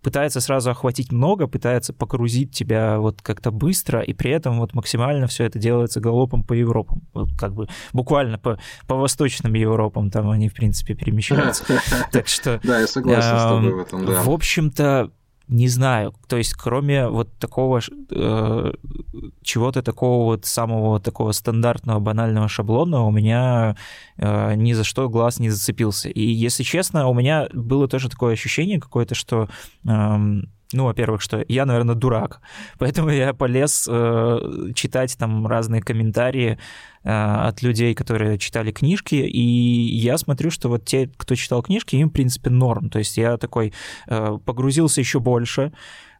пытается 0.01 0.39
сразу 0.41 0.71
охватить 0.71 1.11
много, 1.11 1.47
пытается 1.47 1.93
погрузить 1.93 2.53
тебя 2.53 2.99
вот 2.99 3.21
как-то 3.21 3.51
быстро, 3.51 4.01
и 4.01 4.13
при 4.13 4.31
этом 4.31 4.59
вот 4.59 4.73
максимально 4.73 5.27
все 5.27 5.45
это 5.45 5.59
делается 5.59 5.99
галопом 5.99 6.43
по 6.43 6.53
Европам. 6.53 7.01
Вот 7.13 7.29
как 7.37 7.53
бы 7.53 7.67
буквально 7.93 8.37
по, 8.37 8.59
по 8.87 8.95
восточным 8.95 9.53
Европам 9.53 10.09
там 10.09 10.29
они, 10.29 10.49
в 10.49 10.53
принципе, 10.53 10.95
перемещаются. 10.95 11.65
Так 12.11 12.27
что... 12.27 12.59
Да, 12.63 12.79
я 12.79 12.87
согласен 12.87 13.37
с 13.37 13.43
тобой 13.43 13.73
в 13.73 13.79
этом, 13.79 14.05
да. 14.05 14.23
В 14.23 14.29
общем-то, 14.29 15.11
не 15.49 15.67
знаю, 15.67 16.13
то 16.27 16.37
есть 16.37 16.53
кроме 16.53 17.07
вот 17.07 17.35
такого 17.39 17.81
э, 18.11 18.71
чего-то 19.41 19.81
такого 19.81 20.25
вот 20.25 20.45
самого 20.45 20.99
такого 20.99 21.31
стандартного 21.31 21.99
банального 21.99 22.47
шаблона 22.47 23.03
у 23.03 23.11
меня 23.11 23.75
э, 24.17 24.53
ни 24.53 24.73
за 24.73 24.83
что 24.83 25.09
глаз 25.09 25.39
не 25.39 25.49
зацепился. 25.49 26.07
И 26.09 26.21
если 26.21 26.61
честно, 26.61 27.07
у 27.07 27.15
меня 27.15 27.47
было 27.51 27.87
тоже 27.87 28.09
такое 28.09 28.33
ощущение 28.33 28.79
какое-то, 28.79 29.15
что 29.15 29.49
э, 29.87 30.17
ну, 30.73 30.85
во-первых, 30.85 31.21
что 31.21 31.43
я, 31.47 31.65
наверное, 31.65 31.95
дурак, 31.95 32.41
поэтому 32.77 33.09
я 33.09 33.33
полез 33.33 33.87
э, 33.89 34.71
читать 34.75 35.17
там 35.17 35.47
разные 35.47 35.81
комментарии 35.81 36.59
э, 37.03 37.09
от 37.09 37.61
людей, 37.61 37.95
которые 37.95 38.37
читали 38.37 38.71
книжки, 38.71 39.15
и 39.15 39.41
я 39.41 40.17
смотрю, 40.17 40.51
что 40.51 40.69
вот 40.69 40.85
те, 40.85 41.09
кто 41.17 41.35
читал 41.35 41.63
книжки, 41.63 41.95
им, 41.95 42.09
в 42.09 42.13
принципе, 42.13 42.49
норм. 42.49 42.89
То 42.89 42.99
есть 42.99 43.17
я 43.17 43.37
такой 43.37 43.73
э, 44.07 44.37
погрузился 44.45 45.01
еще 45.01 45.19
больше, 45.19 45.71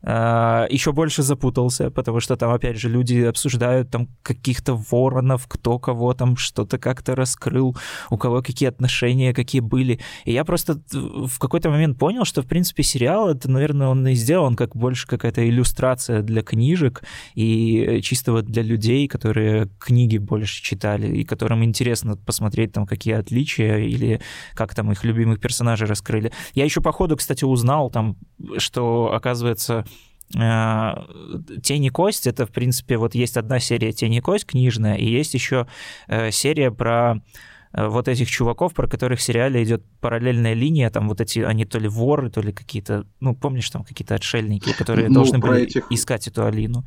еще 0.01 0.93
больше 0.93 1.23
запутался, 1.23 1.91
потому 1.91 2.21
что 2.21 2.37
там, 2.37 2.51
опять 2.51 2.77
же, 2.77 2.87
люди 2.87 3.17
обсуждают 3.21 3.89
там 3.91 4.07
каких-то 4.23 4.75
воронов, 4.89 5.45
кто 5.47 5.77
кого 5.77 6.13
там 6.13 6.37
что-то 6.37 6.77
как-то 6.77 7.15
раскрыл, 7.15 7.75
у 8.09 8.17
кого 8.17 8.41
какие 8.41 8.69
отношения, 8.69 9.33
какие 9.33 9.59
были. 9.59 9.99
И 10.23 10.31
я 10.31 10.45
просто 10.45 10.81
в 10.91 11.37
какой-то 11.37 11.69
момент 11.69 11.99
понял, 11.99 12.23
что, 12.23 12.41
в 12.41 12.47
принципе, 12.47 12.83
сериал, 12.83 13.29
это, 13.29 13.51
наверное, 13.51 13.87
он 13.87 14.07
и 14.07 14.13
сделан 14.13 14.55
как 14.55 14.73
больше 14.73 15.05
какая-то 15.05 15.47
иллюстрация 15.47 16.21
для 16.21 16.43
книжек 16.43 17.03
и 17.35 17.99
чисто 18.01 18.31
вот 18.31 18.45
для 18.45 18.63
людей, 18.63 19.07
которые 19.09 19.69
книги 19.79 20.17
больше 20.17 20.63
читали 20.63 21.13
и 21.17 21.25
которым 21.25 21.63
интересно 21.65 22.15
посмотреть 22.15 22.71
там 22.71 22.85
какие 22.85 23.15
отличия 23.15 23.79
или 23.79 24.21
как 24.53 24.73
там 24.73 24.93
их 24.93 25.03
любимых 25.03 25.41
персонажей 25.41 25.87
раскрыли. 25.87 26.31
Я 26.53 26.63
еще 26.63 26.79
по 26.79 26.93
ходу, 26.93 27.17
кстати, 27.17 27.43
узнал 27.43 27.89
там, 27.89 28.15
что, 28.57 29.11
оказывается, 29.13 29.79
Э, 29.79 29.88
Тень 30.31 31.85
и 31.85 31.89
кость 31.89 32.27
это, 32.27 32.45
в 32.45 32.51
принципе, 32.51 32.97
вот 32.97 33.15
есть 33.15 33.35
одна 33.35 33.59
серия 33.59 33.91
Тень 33.91 34.13
и 34.13 34.21
кость 34.21 34.45
книжная, 34.45 34.95
и 34.95 35.05
есть 35.05 35.33
еще 35.33 35.65
э, 36.07 36.29
серия 36.29 36.69
про 36.69 37.15
э, 37.73 37.87
вот 37.87 38.07
этих 38.07 38.29
чуваков, 38.29 38.75
про 38.75 38.87
которых 38.87 39.19
в 39.19 39.23
сериале 39.23 39.63
идет 39.63 39.83
параллельная 40.01 40.53
линия, 40.53 40.91
там 40.91 41.09
вот 41.09 41.19
эти, 41.19 41.39
они 41.39 41.65
то 41.65 41.79
ли 41.79 41.87
воры, 41.87 42.29
то 42.29 42.41
ли 42.41 42.51
какие-то, 42.51 43.07
ну, 43.19 43.35
помнишь, 43.35 43.69
там 43.71 43.83
какие-то 43.83 44.15
отшельники, 44.15 44.71
которые 44.77 45.07
ну, 45.07 45.15
должны 45.15 45.39
были 45.39 45.63
этих... 45.63 45.91
искать 45.91 46.27
эту 46.27 46.45
Алину. 46.45 46.85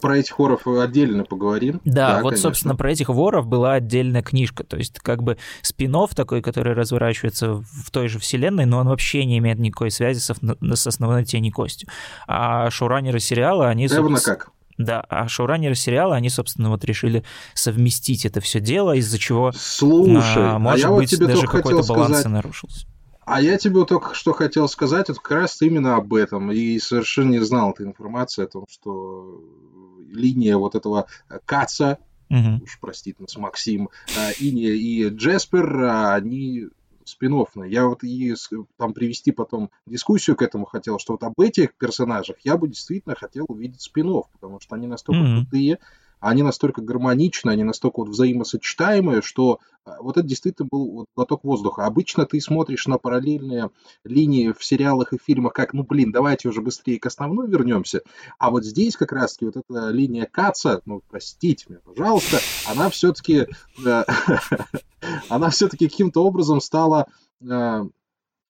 Про 0.00 0.18
этих 0.18 0.38
воров 0.38 0.66
отдельно 0.66 1.24
поговорим. 1.24 1.80
Да, 1.84 2.16
да 2.16 2.22
вот, 2.22 2.30
конечно. 2.30 2.48
собственно, 2.48 2.76
про 2.76 2.90
этих 2.90 3.08
воров 3.08 3.46
была 3.46 3.74
отдельная 3.74 4.22
книжка. 4.22 4.64
То 4.64 4.76
есть, 4.76 4.98
как 5.00 5.22
бы 5.22 5.38
спин 5.62 5.96
такой, 6.14 6.42
который 6.42 6.74
разворачивается 6.74 7.54
в 7.54 7.90
той 7.90 8.08
же 8.08 8.18
вселенной, 8.18 8.66
но 8.66 8.78
он 8.78 8.88
вообще 8.88 9.24
не 9.24 9.38
имеет 9.38 9.58
никакой 9.58 9.90
связи 9.90 10.18
с, 10.18 10.30
с 10.30 10.86
основной 10.86 11.24
тени 11.24 11.50
костью. 11.50 11.88
А 12.26 12.68
шоураннеры 12.70 13.20
сериала, 13.20 13.68
они... 13.68 13.86
Равно 13.86 14.18
как. 14.22 14.50
Да, 14.78 15.00
а 15.08 15.26
шоураннеры 15.26 15.74
сериала, 15.74 16.16
они, 16.16 16.28
собственно, 16.28 16.68
вот 16.68 16.84
решили 16.84 17.24
совместить 17.54 18.26
это 18.26 18.40
все 18.40 18.60
дело, 18.60 18.94
из-за 18.96 19.18
чего, 19.18 19.52
Слушай, 19.52 20.50
а, 20.50 20.58
может 20.58 20.84
а 20.84 20.88
я 20.88 20.94
быть, 20.94 21.10
вот 21.10 21.16
тебе 21.16 21.26
даже 21.28 21.46
какой-то 21.46 21.86
баланс 21.86 22.18
сказать... 22.18 22.26
нарушился. 22.26 22.86
А 23.26 23.40
я 23.40 23.58
тебе 23.58 23.84
только 23.84 24.14
что 24.14 24.32
хотел 24.32 24.68
сказать 24.68 25.08
вот 25.08 25.18
как 25.18 25.38
раз 25.38 25.60
именно 25.60 25.96
об 25.96 26.14
этом. 26.14 26.52
И 26.52 26.78
совершенно 26.78 27.32
не 27.32 27.40
знал 27.40 27.72
этой 27.72 27.84
информации 27.84 28.44
о 28.44 28.46
том, 28.46 28.66
что 28.70 29.40
линия 30.10 30.56
вот 30.56 30.74
этого 30.74 31.06
Каца, 31.44 31.98
угу. 32.30 32.62
уж 32.62 32.78
простите 32.80 33.16
нас, 33.20 33.36
Максим, 33.36 33.90
а, 34.16 34.30
Ини 34.38 34.66
и 34.66 35.08
Джеспер, 35.08 35.84
а, 35.84 36.14
они 36.14 36.68
спин 37.04 37.46
Я 37.64 37.86
вот 37.86 38.02
и 38.02 38.34
там 38.76 38.92
привести 38.92 39.32
потом 39.32 39.70
дискуссию 39.86 40.36
к 40.36 40.42
этому 40.42 40.64
хотел, 40.66 40.98
что 40.98 41.14
вот 41.14 41.22
об 41.22 41.40
этих 41.40 41.74
персонажах 41.74 42.36
я 42.42 42.56
бы 42.56 42.68
действительно 42.68 43.14
хотел 43.14 43.46
увидеть 43.48 43.80
спин 43.80 44.22
потому 44.32 44.60
что 44.60 44.74
они 44.74 44.86
настолько 44.86 45.22
mm-hmm. 45.22 45.40
крутые, 45.42 45.78
они 46.20 46.42
настолько 46.42 46.82
гармоничны, 46.82 47.50
они 47.50 47.64
настолько 47.64 48.00
вот 48.00 48.08
взаимосочетаемые, 48.08 49.22
что 49.22 49.60
а, 49.84 50.00
вот 50.00 50.16
это 50.16 50.26
действительно 50.26 50.68
был 50.70 50.90
вот 50.90 51.06
глоток 51.14 51.44
воздуха. 51.44 51.86
Обычно 51.86 52.26
ты 52.26 52.40
смотришь 52.40 52.86
на 52.86 52.98
параллельные 52.98 53.70
линии 54.04 54.52
в 54.52 54.64
сериалах 54.64 55.12
и 55.12 55.18
фильмах, 55.18 55.52
как, 55.52 55.72
ну, 55.72 55.84
блин, 55.84 56.12
давайте 56.12 56.48
уже 56.48 56.60
быстрее 56.60 56.98
к 56.98 57.06
основной 57.06 57.48
вернемся. 57.48 58.02
А 58.38 58.50
вот 58.50 58.64
здесь 58.64 58.96
как 58.96 59.12
раз-таки 59.12 59.46
вот 59.46 59.56
эта 59.56 59.90
линия 59.90 60.28
Каца, 60.30 60.80
ну, 60.86 61.02
простите 61.08 61.66
меня, 61.68 61.80
пожалуйста, 61.84 62.38
она 62.66 62.90
все-таки, 62.90 63.46
э, 63.84 64.04
она 65.28 65.50
все-таки 65.50 65.88
каким-то 65.88 66.24
образом 66.24 66.60
стала 66.60 67.06
э, 67.40 67.84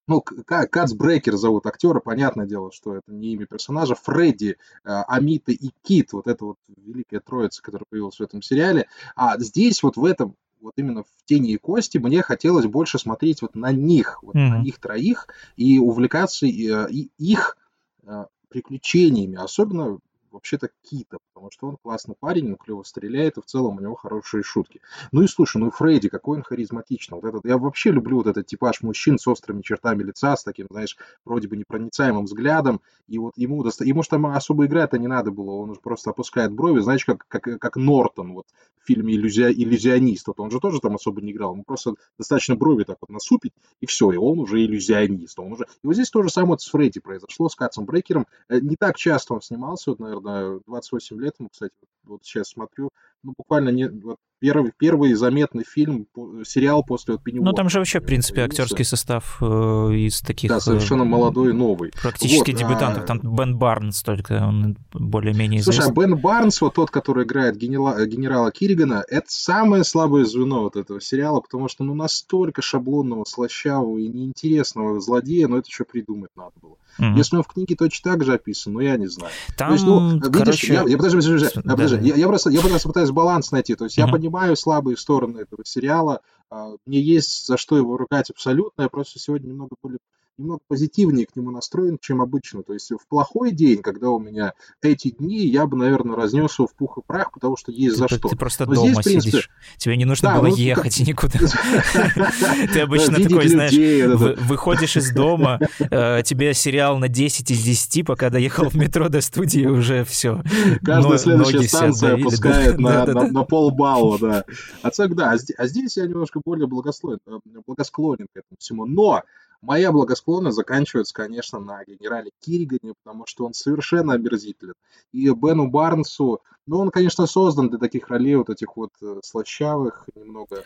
ну, 0.07 0.21
Кацбрекер 0.23 1.37
зовут 1.37 1.67
актера, 1.67 2.01
понятное 2.01 2.47
дело, 2.47 2.71
что 2.73 2.97
это 2.97 3.13
не 3.13 3.33
имя 3.33 3.47
персонажа, 3.47 3.95
Фредди, 3.95 4.57
э, 4.85 4.89
Амита 5.09 5.53
и 5.53 5.71
Кит, 5.83 6.13
вот 6.13 6.29
это 6.29 6.45
вот 6.45 6.57
великая 6.77 7.21
троица, 7.21 7.63
которая 7.63 7.87
появилась 7.89 8.19
в 8.19 8.23
этом 8.23 8.43
сериале. 8.43 8.89
А 9.17 9.39
здесь 9.39 9.83
вот 9.83 9.97
в 9.97 10.05
этом, 10.05 10.37
вот 10.61 10.75
именно 10.77 11.03
в 11.03 11.25
«Тени 11.25 11.53
и 11.53 11.57
кости» 11.57 11.99
мне 11.99 12.23
хотелось 12.23 12.67
больше 12.67 12.99
смотреть 12.99 13.43
вот 13.43 13.55
на 13.55 13.73
них, 13.73 14.23
вот 14.23 14.37
mm-hmm. 14.37 14.49
на 14.49 14.63
них 14.63 14.79
троих, 14.79 15.29
и 15.57 15.79
увлекаться 15.79 16.47
и, 16.47 16.71
э, 16.71 16.89
и 16.91 17.11
их 17.19 17.57
э, 18.05 18.27
приключениями, 18.49 19.37
особенно 19.37 19.99
вообще-то 20.37 20.69
Кита, 20.83 21.19
потому 21.33 21.51
что 21.51 21.67
он 21.67 21.77
классный 21.83 22.15
парень, 22.19 22.51
он 22.51 22.57
клево 22.57 22.83
стреляет, 22.83 23.39
и 23.39 23.43
в 23.43 23.47
целом 23.47 23.77
у 23.77 23.81
него 23.81 23.95
хорошие 23.95 24.43
шутки. 24.43 24.81
Ну 25.13 25.23
и 25.23 25.27
слушай, 25.27 25.59
ну 25.59 25.71
Фредди, 25.71 26.09
какой 26.09 26.39
он 26.39 26.43
харизматичный. 26.43 27.19
Вот 27.19 27.25
этот, 27.25 27.45
я 27.45 27.59
вообще 27.59 27.91
люблю 27.91 28.19
вот 28.19 28.27
этот 28.27 28.47
типаж 28.47 28.83
мужчин 28.83 29.19
с 29.19 29.27
острыми 29.27 29.63
чертами 29.63 30.03
лица, 30.03 30.37
с 30.37 30.45
таким, 30.45 30.67
знаешь, 30.71 30.97
вроде 31.25 31.49
бы 31.49 31.57
непроницаемым 31.57 32.25
взглядом, 32.25 32.81
и 33.09 33.19
вот 33.19 33.33
ему, 33.37 33.63
доста... 33.63 33.85
ему 33.85 34.03
что 34.03 34.17
там 34.17 34.27
особо 34.27 34.67
играть-то 34.67 34.99
не 34.99 35.09
надо 35.09 35.31
было, 35.31 35.53
он 35.53 35.71
уже 35.71 35.81
просто 35.81 36.11
опускает 36.11 36.53
брови, 36.53 36.81
знаешь, 36.81 37.05
как, 37.05 37.27
как, 37.29 37.43
как 37.59 37.77
Нортон 37.77 38.35
вот 38.35 38.47
в 38.83 38.87
фильме 38.87 39.15
Иллюзия... 39.15 39.51
«Иллюзионист», 39.51 40.27
вот 40.29 40.39
он 40.41 40.51
же 40.51 40.61
тоже 40.61 40.81
там 40.81 40.95
особо 40.95 41.21
не 41.23 41.33
играл, 41.33 41.55
ему 41.55 41.65
просто 41.65 41.95
достаточно 42.19 42.57
брови 42.57 42.85
так 42.85 42.99
вот 43.01 43.11
насупить, 43.11 43.53
и 43.81 43.87
все, 43.87 44.13
и 44.13 44.17
он 44.17 44.39
уже 44.39 44.65
иллюзионист, 44.65 45.39
он 45.39 45.53
уже... 45.53 45.65
И 45.83 45.87
вот 45.87 45.95
здесь 45.95 46.11
то 46.11 46.23
же 46.23 46.29
самое 46.29 46.59
с 46.59 46.67
Фредди 46.67 47.01
произошло, 47.01 47.49
с 47.49 47.55
Катсом 47.55 47.87
Брейкером, 47.87 48.27
э, 48.49 48.61
не 48.61 48.77
так 48.77 48.97
часто 48.97 49.35
он 49.35 49.43
снимался, 49.43 49.91
вот, 49.91 50.01
наверное, 50.01 50.26
наверное, 50.27 50.61
28 50.67 51.21
лет 51.21 51.35
ему, 51.39 51.49
кстати, 51.49 51.75
вот 52.05 52.25
сейчас 52.25 52.49
смотрю, 52.49 52.91
ну, 53.27 53.35
буквально 53.37 53.71
не, 53.71 53.89
вот 53.89 54.19
первый, 54.39 54.73
первый 54.77 55.15
заметный 55.15 55.65
фильм, 55.65 56.07
сериал 56.45 56.85
после 56.85 57.15
вот 57.15 57.25
Пенниворта. 57.25 57.51
Ну, 57.51 57.57
там 57.57 57.69
же 57.69 57.79
вообще, 57.79 58.01
в 58.01 58.05
принципе, 58.05 58.43
актерский 58.43 58.85
состав 58.85 59.39
э, 59.41 59.45
из 59.45 60.21
таких... 60.21 60.51
Да, 60.51 60.61
совершенно 60.61 61.03
э, 61.03 61.07
молодой 61.07 61.51
и 61.51 61.53
новый. 61.53 61.91
Практически 62.01 62.53
вот, 62.53 62.59
дебютантов. 62.59 63.03
А... 63.03 63.07
Там 63.07 63.21
Бен 63.23 63.57
Барнс 63.57 64.03
только, 64.03 64.35
он 64.47 64.77
более-менее 64.93 65.61
известен. 65.61 65.83
Слушай, 65.83 65.93
а 65.93 66.01
Бен 66.01 66.17
Барнс, 66.17 66.61
вот 66.61 66.75
тот, 66.75 66.91
который 66.91 67.25
играет 67.25 67.57
генерала, 67.57 68.07
генерала 68.07 68.53
Киригана, 68.53 69.05
это 69.09 69.27
самое 69.29 69.83
слабое 69.83 70.25
звено 70.25 70.63
вот 70.63 70.77
этого 70.77 71.01
сериала, 71.01 71.41
потому 71.41 71.69
что, 71.69 71.83
ну, 71.83 71.95
настолько 71.95 72.63
шаблонного, 72.63 73.25
слащавого 73.25 73.99
и 73.99 74.07
неинтересного 74.07 75.01
злодея, 75.01 75.49
но 75.49 75.59
это 75.59 75.67
еще 75.69 75.85
придумать 75.85 76.31
надо 76.37 76.53
было. 76.63 76.77
Mm-hmm. 76.99 77.17
Если 77.17 77.37
он 77.37 77.43
в 77.43 77.49
книге 77.49 77.77
точно 77.77 78.13
так 78.13 78.25
же 78.25 78.35
описан, 78.35 78.75
ну, 78.75 78.81
я 78.81 78.97
не 78.97 79.07
знаю. 79.07 79.33
Там, 79.57 79.69
То 79.69 79.75
есть, 79.75 79.85
ну, 79.85 80.11
видишь, 80.13 80.31
короче... 80.33 80.73
я, 80.73 80.85
я, 80.87 80.97
подожди, 80.97 81.17
подожди, 81.17 81.61
подожди. 81.63 81.97
Да. 81.97 82.03
Я, 82.03 82.15
я, 82.15 82.27
просто, 82.27 82.51
я 82.51 82.61
просто 82.61 82.89
пытаюсь 82.89 83.11
баланс 83.17 83.51
найти. 83.51 83.75
То 83.75 83.85
есть, 83.85 83.99
mm-hmm. 83.99 84.07
я 84.07 84.13
понимаю 84.13 84.57
слабые 84.57 84.97
стороны 84.97 85.41
этого 85.41 85.65
сериала, 85.65 86.21
а, 86.51 86.77
мне 86.85 87.01
есть 87.01 87.47
за 87.47 87.57
что 87.57 87.77
его 87.77 87.97
ругать 87.97 88.31
абсолютно, 88.31 88.83
я 88.83 88.89
просто 88.89 89.19
сегодня 89.19 89.49
немного 89.49 89.75
более 89.83 89.99
немного 90.39 90.61
позитивнее 90.69 91.27
к 91.27 91.35
нему 91.37 91.51
настроен, 91.51 91.99
чем 92.01 92.21
обычно. 92.21 92.63
То 92.63 92.73
есть 92.73 92.91
в 92.91 93.07
плохой 93.09 93.53
день, 93.53 93.83
когда 93.83 94.11
у 94.11 94.19
меня 94.19 94.53
эти 94.83 95.11
дни, 95.11 95.47
я 95.47 95.67
бы, 95.67 95.77
наверное, 95.77 96.17
разнес 96.17 96.59
его 96.59 96.67
в 96.67 96.75
пух 96.75 96.99
и 96.99 97.01
прах, 97.07 97.33
потому 97.33 97.57
что 97.57 97.73
есть 97.73 97.97
за 97.97 98.09
что. 98.09 98.29
Ты 98.29 98.37
просто 98.37 98.67
Но 98.67 98.75
дома 98.75 98.89
здесь, 98.89 99.05
принципе... 99.05 99.31
сидишь. 99.31 99.51
Тебе 99.79 99.97
не 99.97 100.05
нужно 100.05 100.31
да, 100.31 100.39
было 100.39 100.49
ну, 100.49 100.57
ехать 100.57 100.97
как... 100.97 101.07
никуда. 101.07 101.39
Ты 102.73 102.81
обычно 102.81 103.17
такой, 103.17 103.49
знаешь, 103.49 104.39
выходишь 104.41 104.97
из 104.97 105.13
дома, 105.13 105.59
э, 105.79 106.23
тебе 106.25 106.55
сериал 106.55 106.99
на 106.99 107.09
10 107.09 107.51
из 107.51 107.63
10, 107.63 108.07
пока 108.07 108.31
доехал 108.31 108.69
в 108.69 108.75
метро 108.75 109.09
до 109.09 109.21
студии, 109.21 109.67
уже 109.67 110.05
все. 110.05 110.43
Каждая 110.85 111.19
следующая 111.19 111.63
станция 111.63 112.15
опускает 112.15 112.79
на 112.79 113.45
полбалла, 113.45 114.19
да. 114.19 114.45
А 114.83 114.91
да, 115.09 115.37
а 115.59 115.67
здесь 115.67 115.97
я 115.97 116.07
немножко 116.07 116.41
более 116.45 116.67
благосклонен, 116.67 117.21
э, 117.27 117.39
благосклонен 117.67 118.27
к 118.33 118.37
этому 118.37 118.57
всему. 118.59 118.87
Но 118.87 119.23
Моя 119.67 119.91
благосклонность 119.91 120.55
заканчивается, 120.55 121.13
конечно, 121.13 121.59
на 121.59 121.85
генерале 121.85 122.31
Киригане, 122.41 122.95
потому 123.03 123.27
что 123.27 123.45
он 123.45 123.53
совершенно 123.53 124.13
омерзителен. 124.15 124.75
И 125.13 125.29
Бену 125.31 125.69
Барнсу, 125.69 126.41
ну, 126.67 126.79
он, 126.79 126.91
конечно, 126.91 127.27
создан 127.27 127.69
для 127.69 127.79
таких 127.79 128.09
ролей 128.09 128.37
вот 128.37 128.49
этих 128.49 128.77
вот 128.77 128.91
э, 129.03 129.19
слащавых, 129.25 130.07
немного 130.15 130.63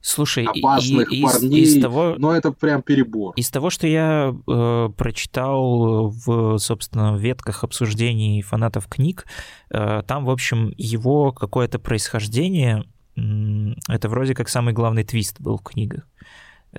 Слушай, 0.00 0.44
опасных 0.44 1.12
и, 1.12 1.22
парней, 1.22 1.62
из, 1.62 1.76
из 1.76 1.82
того, 1.82 2.14
но 2.16 2.32
это 2.32 2.52
прям 2.52 2.82
перебор. 2.82 3.34
Из 3.34 3.50
того, 3.50 3.70
что 3.70 3.88
я 3.88 4.32
э, 4.46 4.88
прочитал 4.96 6.10
в, 6.10 6.58
собственно, 6.58 7.16
ветках 7.16 7.64
обсуждений 7.64 8.40
фанатов 8.42 8.86
книг, 8.86 9.26
э, 9.70 10.02
там, 10.06 10.24
в 10.24 10.30
общем, 10.30 10.72
его 10.76 11.32
какое-то 11.32 11.80
происхождение, 11.80 12.84
э, 13.16 13.20
это 13.88 14.08
вроде 14.08 14.36
как 14.36 14.48
самый 14.48 14.72
главный 14.72 15.02
твист 15.02 15.40
был 15.40 15.58
в 15.58 15.64
книгах. 15.64 16.06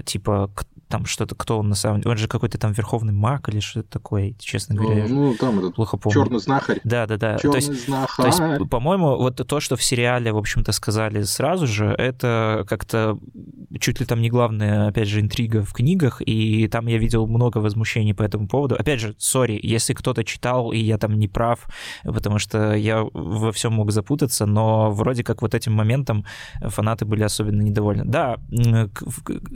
Типа, 0.06 0.50
там 0.90 1.06
что-то, 1.06 1.36
кто 1.36 1.60
он 1.60 1.70
на 1.70 1.76
самом 1.76 2.02
деле, 2.02 2.12
он 2.12 2.18
же 2.18 2.28
какой-то 2.28 2.58
там 2.58 2.72
верховный 2.72 3.14
маг 3.14 3.48
или 3.48 3.60
что-то 3.60 3.90
такое, 3.90 4.34
честно 4.40 4.76
говоря. 4.76 5.06
Ну, 5.08 5.30
ну 5.30 5.36
там 5.36 5.60
этот 5.60 5.76
плохо 5.76 5.98
помню. 5.98 6.24
Черный 6.24 6.40
знахарь. 6.40 6.82
Да, 6.84 7.06
да, 7.06 7.18
да. 7.18 7.38
Черный 7.38 7.62
то 7.62 7.68
есть, 7.68 7.86
знахарь. 7.86 8.32
То 8.32 8.56
есть, 8.56 8.70
по-моему, 8.70 9.16
вот 9.18 9.36
то, 9.36 9.60
что 9.60 9.76
в 9.76 9.84
сериале, 9.84 10.34
в 10.34 10.38
общем-то, 10.38 10.72
сказали 10.72 11.22
сразу 11.22 11.68
же, 11.68 11.86
это 11.86 12.66
как-то 12.68 13.20
чуть 13.80 14.00
ли 14.00 14.06
там 14.06 14.20
не 14.20 14.30
главная, 14.30 14.88
опять 14.88 15.08
же, 15.08 15.22
интрига 15.22 15.64
в 15.64 15.74
книгах, 15.74 16.22
и 16.26 16.68
там 16.68 16.88
я 16.88 16.98
видел 16.98 17.28
много 17.28 17.60
возмущений 17.60 18.16
по 18.16 18.24
этому 18.24 18.48
поводу. 18.48 18.76
Опять 18.76 19.00
же, 19.00 19.16
сори, 19.20 19.60
если 19.62 19.94
кто-то 19.94 20.24
читал, 20.24 20.72
и 20.72 20.80
я 20.80 20.98
там 20.98 21.20
не 21.20 21.28
прав, 21.28 21.68
потому 22.04 22.40
что 22.40 22.74
я 22.74 23.04
во 23.14 23.52
всем 23.52 23.74
мог 23.74 23.92
запутаться, 23.92 24.48
но 24.48 24.90
вроде 24.92 25.24
как 25.24 25.44
вот 25.44 25.54
этим 25.54 25.74
моментом 25.74 26.26
фанаты 26.62 27.06
были 27.06 27.22
особенно 27.22 27.62
недовольны. 27.62 28.06
Да, 28.06 28.38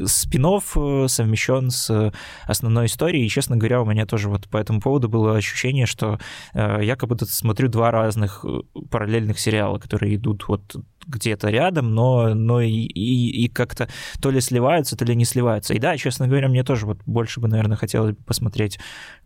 спин 0.05 0.43
э, 0.43 1.07
совмещен 1.23 1.71
с 1.71 2.11
основной 2.45 2.85
историей, 2.85 3.25
и, 3.25 3.29
честно 3.29 3.57
говоря, 3.57 3.81
у 3.81 3.85
меня 3.85 4.05
тоже 4.05 4.29
вот 4.29 4.47
по 4.49 4.57
этому 4.57 4.81
поводу 4.81 5.09
было 5.09 5.37
ощущение, 5.37 5.85
что 5.85 6.19
э, 6.53 6.79
я 6.83 6.95
как 6.95 7.09
будто 7.09 7.25
смотрю 7.25 7.69
два 7.69 7.91
разных 7.91 8.45
э, 8.45 8.59
параллельных 8.89 9.39
сериала, 9.39 9.79
которые 9.79 10.15
идут 10.15 10.47
вот 10.47 10.75
где-то 11.07 11.49
рядом, 11.49 11.93
но, 11.93 12.33
но 12.33 12.61
и, 12.61 12.71
и, 12.71 13.45
и 13.45 13.47
как-то 13.47 13.87
то 14.21 14.31
ли 14.31 14.41
сливаются, 14.41 14.95
то 14.95 15.05
ли 15.05 15.15
не 15.15 15.25
сливаются. 15.25 15.73
И 15.73 15.79
да, 15.79 15.97
честно 15.97 16.27
говоря, 16.27 16.47
мне 16.47 16.63
тоже 16.63 16.85
вот 16.85 16.99
больше 17.05 17.39
бы, 17.39 17.47
наверное, 17.47 17.77
хотелось 17.77 18.15
посмотреть 18.25 18.79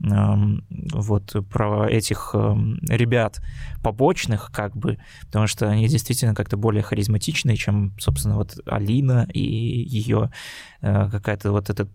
эм, 0.04 0.66
вот 0.70 1.36
про 1.50 1.90
этих 1.90 2.32
эм, 2.34 2.80
ребят 2.90 3.40
побочных, 3.84 4.52
как 4.54 4.76
бы, 4.76 4.98
потому 5.26 5.48
что 5.48 5.70
они 5.70 5.88
действительно 5.88 6.36
как-то 6.36 6.58
более 6.58 6.84
харизматичные, 6.84 7.58
чем, 7.58 7.94
собственно, 8.00 8.36
вот 8.36 8.58
Алина 8.66 9.28
и 9.34 9.42
ее 9.42 10.32
э, 10.82 11.10
какая-то 11.10 11.52
вот 11.52 11.70
эта 11.70 11.88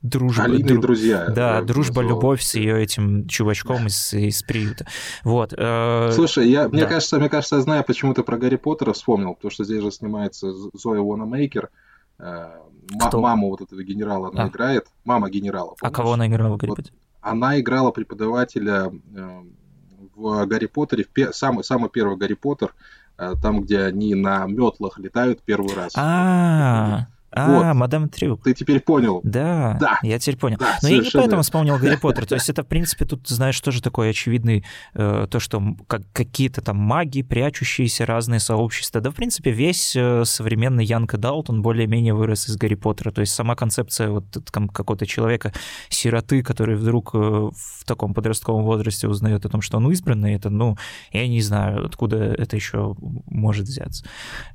дружба. 0.00 0.44
Алина 0.44 0.68
дру... 0.68 0.80
друзья. 0.80 1.28
Да, 1.28 1.62
дружба, 1.62 2.02
любовь 2.02 2.42
с 2.42 2.54
ее 2.54 2.82
этим 2.82 3.26
чувачком 3.28 3.86
из, 3.86 4.12
из 4.12 4.42
приюта. 4.42 4.86
Вот. 5.24 5.54
Э... 5.56 6.10
Слушай, 6.12 6.48
я, 6.50 6.68
мне, 6.68 6.86
кажется, 6.86 7.18
мне 7.18 7.28
кажется, 7.28 7.56
я 7.56 7.62
знаю, 7.62 7.84
почему 7.84 8.14
ты 8.14 8.22
про 8.22 8.36
Гарри 8.36 8.56
Поттера 8.56 8.92
вспомнил, 8.92 9.34
потому 9.34 9.50
что 9.50 9.64
здесь 9.64 9.82
же 9.82 9.90
снимается 9.90 10.52
Зоя 10.74 11.00
Уонамейкер. 11.00 11.70
Э, 12.18 12.50
маму 13.12 13.50
вот 13.50 13.62
этого 13.62 13.82
генерала 13.82 14.28
она 14.28 14.44
а. 14.44 14.48
играет. 14.48 14.86
Мама 15.04 15.30
генерала. 15.30 15.74
Помнишь? 15.78 15.80
А 15.82 15.90
кого 15.90 16.12
она 16.12 16.26
играла 16.26 16.54
в 16.54 16.58
Гарри 16.58 16.70
вот, 16.70 16.92
Она 17.20 17.60
играла 17.60 17.90
преподавателя 17.90 18.92
э, 19.14 19.40
в 20.14 20.46
Гарри 20.46 20.66
Поттере, 20.66 21.04
в 21.04 21.08
пе- 21.08 21.32
самый, 21.32 21.64
самый 21.64 21.90
первый 21.90 22.16
Гарри 22.16 22.34
Поттер, 22.34 22.74
там, 23.16 23.62
где 23.62 23.80
они 23.82 24.14
на 24.14 24.46
метлах 24.46 24.98
летают 24.98 25.42
первый 25.42 25.74
раз. 25.74 25.92
А, 25.96 27.06
а, 27.34 27.48
вот. 27.48 27.74
мадам 27.74 28.08
Трюк. 28.08 28.42
Ты 28.44 28.54
теперь 28.54 28.80
понял. 28.80 29.20
Да, 29.24 29.78
да. 29.80 29.98
я 30.02 30.18
теперь 30.18 30.36
понял. 30.36 30.58
Да, 30.58 30.78
Но 30.82 30.88
я 30.88 30.98
не 30.98 31.10
поэтому 31.10 31.42
вспомнил 31.42 31.78
Гарри 31.78 31.96
Поттер. 31.96 32.26
То 32.26 32.34
есть 32.34 32.50
это, 32.50 32.62
в 32.62 32.66
принципе, 32.66 33.06
тут, 33.06 33.26
знаешь, 33.26 33.58
тоже 33.60 33.82
такой 33.82 34.10
очевидный, 34.10 34.64
э, 34.94 35.26
то, 35.30 35.40
что 35.40 35.62
как, 35.86 36.02
какие-то 36.12 36.60
там 36.60 36.76
маги, 36.76 37.22
прячущиеся 37.22 38.04
разные 38.04 38.38
сообщества. 38.38 39.00
Да, 39.00 39.10
в 39.10 39.14
принципе, 39.14 39.50
весь 39.50 39.96
э, 39.96 40.24
современный 40.24 40.84
Янка 40.84 41.16
Далтон 41.16 41.62
более-менее 41.62 42.14
вырос 42.14 42.48
из 42.48 42.56
Гарри 42.56 42.74
Поттера. 42.74 43.10
То 43.10 43.22
есть 43.22 43.32
сама 43.32 43.56
концепция 43.56 44.10
вот 44.10 44.24
там 44.52 44.68
какого-то 44.68 45.06
человека, 45.06 45.52
сироты, 45.88 46.42
который 46.42 46.76
вдруг 46.76 47.14
э, 47.14 47.18
в 47.18 47.84
таком 47.86 48.12
подростковом 48.12 48.64
возрасте 48.64 49.08
узнает 49.08 49.46
о 49.46 49.48
том, 49.48 49.62
что 49.62 49.78
он 49.78 49.90
избранный, 49.92 50.34
это, 50.34 50.50
ну, 50.50 50.76
я 51.12 51.26
не 51.26 51.40
знаю, 51.40 51.86
откуда 51.86 52.16
это 52.16 52.56
еще 52.56 52.94
может 53.26 53.66
взяться. 53.66 54.04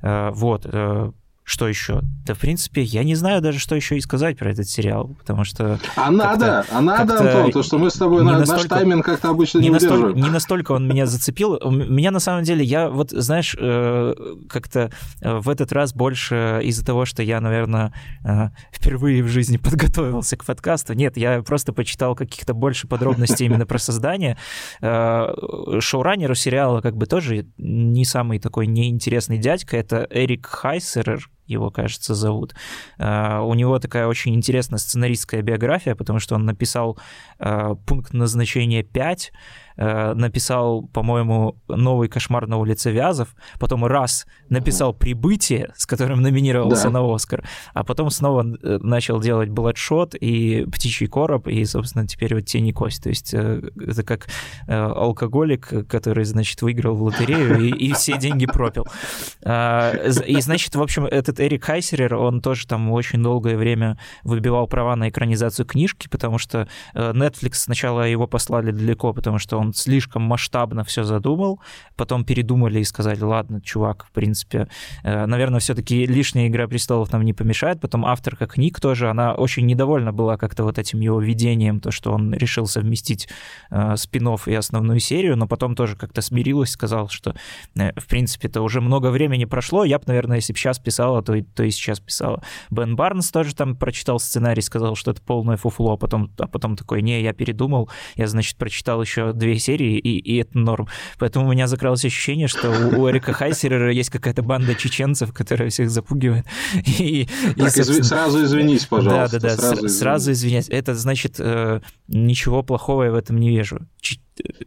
Э, 0.02 0.30
вот. 0.32 0.64
Э, 0.64 1.10
что 1.48 1.66
еще? 1.66 2.02
Да, 2.26 2.34
в 2.34 2.38
принципе, 2.38 2.82
я 2.82 3.02
не 3.04 3.14
знаю 3.14 3.40
даже, 3.40 3.58
что 3.58 3.74
еще 3.74 3.96
и 3.96 4.02
сказать 4.02 4.36
про 4.36 4.50
этот 4.50 4.68
сериал, 4.68 5.16
потому 5.18 5.44
что... 5.44 5.80
А 5.96 6.10
надо, 6.10 6.66
а 6.70 6.82
надо, 6.82 7.18
Антон, 7.18 7.52
то, 7.52 7.62
что 7.62 7.78
мы 7.78 7.90
с 7.90 7.94
тобой 7.94 8.22
на, 8.22 8.40
настолько, 8.40 8.60
наш 8.60 8.68
тайминг 8.68 9.06
как-то 9.06 9.30
обычно 9.30 9.60
не, 9.60 9.68
не 9.68 9.70
настолько, 9.70 10.12
Не 10.12 10.28
настолько 10.28 10.72
он 10.72 10.86
меня 10.86 11.06
зацепил. 11.06 11.58
Меня, 11.70 12.10
на 12.10 12.20
самом 12.20 12.42
деле, 12.42 12.62
я 12.62 12.90
вот, 12.90 13.12
знаешь, 13.12 13.56
э, 13.58 14.14
как-то 14.50 14.90
э, 15.22 15.38
в 15.38 15.48
этот 15.48 15.72
раз 15.72 15.94
больше 15.94 16.60
из-за 16.64 16.84
того, 16.84 17.06
что 17.06 17.22
я, 17.22 17.40
наверное, 17.40 17.94
э, 18.24 18.50
впервые 18.70 19.22
в 19.22 19.28
жизни 19.28 19.56
подготовился 19.62 20.36
к 20.36 20.44
подкасту. 20.44 20.92
Нет, 20.92 21.16
я 21.16 21.40
просто 21.40 21.72
почитал 21.72 22.14
каких-то 22.14 22.52
больше 22.52 22.86
подробностей 22.86 23.46
именно 23.46 23.64
про 23.64 23.78
создание. 23.78 24.36
Шоураннеру 24.82 26.34
сериала 26.34 26.82
как 26.82 26.94
бы 26.98 27.06
тоже 27.06 27.46
не 27.56 28.04
самый 28.04 28.38
такой 28.38 28.66
неинтересный 28.66 29.38
дядька. 29.38 29.78
Это 29.78 30.06
Эрик 30.10 30.46
Хайсерер, 30.46 31.26
его, 31.48 31.70
кажется, 31.70 32.14
зовут. 32.14 32.54
Uh, 32.98 33.42
у 33.44 33.54
него 33.54 33.78
такая 33.78 34.06
очень 34.06 34.34
интересная 34.34 34.78
сценаристская 34.78 35.42
биография, 35.42 35.94
потому 35.94 36.20
что 36.20 36.34
он 36.34 36.44
написал 36.44 36.98
uh, 37.38 37.76
пункт 37.86 38.12
назначения 38.12 38.82
5, 38.82 39.32
Э, 39.78 40.12
написал, 40.14 40.88
по-моему, 40.92 41.56
новый 41.68 42.08
кошмар 42.08 42.48
на 42.48 42.56
улице 42.56 42.90
Вязов, 42.90 43.28
потом 43.60 43.84
раз 43.86 44.26
написал 44.48 44.92
«Прибытие», 44.92 45.72
с 45.76 45.86
которым 45.86 46.20
номинировался 46.20 46.90
да. 46.90 47.00
на 47.00 47.14
Оскар, 47.14 47.44
а 47.74 47.84
потом 47.84 48.10
снова 48.10 48.44
э, 48.44 48.78
начал 48.82 49.20
делать 49.20 49.50
«Бладшот» 49.50 50.16
и 50.16 50.66
«Птичий 50.72 51.06
короб», 51.06 51.46
и, 51.46 51.64
собственно, 51.64 52.08
теперь 52.08 52.34
вот 52.34 52.46
«Тень 52.46 52.66
и 52.66 52.72
кость». 52.72 53.04
То 53.04 53.08
есть 53.08 53.32
э, 53.32 53.70
это 53.76 54.02
как 54.02 54.26
алкоголик, 54.66 55.86
который, 55.88 56.24
значит, 56.24 56.60
выиграл 56.60 56.96
в 56.96 57.02
лотерею 57.02 57.60
и, 57.60 57.68
и 57.68 57.92
все 57.92 58.18
деньги 58.18 58.46
пропил. 58.46 58.86
А, 59.44 59.92
и, 60.26 60.40
значит, 60.40 60.74
в 60.74 60.82
общем, 60.82 61.04
этот 61.04 61.38
Эрик 61.38 61.64
Хайсерер, 61.64 62.16
он 62.16 62.40
тоже 62.40 62.66
там 62.66 62.90
очень 62.90 63.22
долгое 63.22 63.56
время 63.56 63.96
выбивал 64.24 64.66
права 64.66 64.96
на 64.96 65.08
экранизацию 65.08 65.66
книжки, 65.66 66.08
потому 66.08 66.38
что 66.38 66.68
Netflix 66.94 67.54
сначала 67.54 68.02
его 68.02 68.26
послали 68.26 68.72
далеко, 68.72 69.12
потому 69.12 69.38
что 69.38 69.56
он 69.56 69.67
он 69.68 69.74
слишком 69.74 70.22
масштабно 70.22 70.82
все 70.84 71.04
задумал, 71.04 71.60
потом 71.96 72.24
передумали 72.24 72.80
и 72.80 72.84
сказали, 72.84 73.20
ладно, 73.20 73.60
чувак, 73.60 74.06
в 74.06 74.12
принципе, 74.12 74.68
э, 75.04 75.26
наверное, 75.26 75.60
все-таки 75.60 76.06
лишняя 76.06 76.48
«Игра 76.48 76.66
престолов» 76.66 77.12
нам 77.12 77.22
не 77.22 77.32
помешает. 77.32 77.80
Потом 77.80 78.04
авторка 78.04 78.46
книг 78.46 78.80
тоже, 78.80 79.10
она 79.10 79.34
очень 79.34 79.66
недовольна 79.66 80.12
была 80.12 80.36
как-то 80.36 80.64
вот 80.64 80.78
этим 80.78 81.00
его 81.00 81.20
видением, 81.20 81.80
то, 81.80 81.90
что 81.90 82.12
он 82.12 82.32
решил 82.34 82.66
совместить 82.66 83.28
э, 83.70 83.96
спин 83.96 84.28
и 84.46 84.54
основную 84.54 85.00
серию, 85.00 85.36
но 85.36 85.46
потом 85.46 85.74
тоже 85.74 85.96
как-то 85.96 86.20
смирилась, 86.20 86.70
сказал, 86.70 87.08
что, 87.08 87.34
э, 87.78 87.92
в 87.98 88.06
принципе, 88.06 88.48
это 88.48 88.62
уже 88.62 88.80
много 88.80 89.10
времени 89.10 89.44
прошло, 89.44 89.84
я 89.84 89.98
бы, 89.98 90.04
наверное, 90.06 90.36
если 90.36 90.52
бы 90.52 90.58
сейчас 90.58 90.78
писала, 90.78 91.22
то, 91.22 91.34
то 91.54 91.62
и 91.62 91.70
сейчас 91.70 92.00
писала. 92.00 92.42
Бен 92.70 92.96
Барнс 92.96 93.30
тоже 93.30 93.54
там 93.54 93.76
прочитал 93.76 94.18
сценарий, 94.18 94.62
сказал, 94.62 94.96
что 94.96 95.12
это 95.12 95.22
полное 95.22 95.56
фуфло, 95.56 95.92
а 95.92 95.96
потом, 95.96 96.30
а 96.38 96.46
потом 96.46 96.76
такой, 96.76 97.02
не, 97.02 97.22
я 97.22 97.32
передумал, 97.32 97.88
я, 98.16 98.26
значит, 98.26 98.56
прочитал 98.56 99.00
еще 99.00 99.32
две 99.32 99.57
серии, 99.58 99.98
и, 99.98 100.18
и 100.18 100.40
это 100.40 100.58
норм. 100.58 100.88
Поэтому 101.18 101.46
у 101.46 101.52
меня 101.52 101.66
закралось 101.66 102.04
ощущение, 102.04 102.48
что 102.48 102.70
у, 102.70 103.02
у 103.02 103.10
Эрика 103.10 103.32
Хайсерера 103.32 103.92
есть 103.92 104.10
какая-то 104.10 104.42
банда 104.42 104.74
чеченцев, 104.74 105.32
которая 105.32 105.70
всех 105.70 105.90
запугивает. 105.90 106.46
И, 106.98 107.28
так, 107.56 107.68
и, 107.68 107.82
собственно... 107.82 108.04
сразу 108.04 108.44
извинись, 108.44 108.86
пожалуйста. 108.86 109.38
Да, 109.38 109.48
да, 109.48 109.56
да, 109.56 109.62
сразу, 109.62 109.74
извинись. 109.74 109.98
сразу 109.98 110.32
извинять. 110.32 110.68
Это 110.68 110.94
значит, 110.94 111.36
э, 111.38 111.80
ничего 112.08 112.62
плохого 112.62 113.04
я 113.04 113.10
в 113.10 113.14
этом 113.14 113.38
не 113.38 113.50
вижу. 113.50 113.80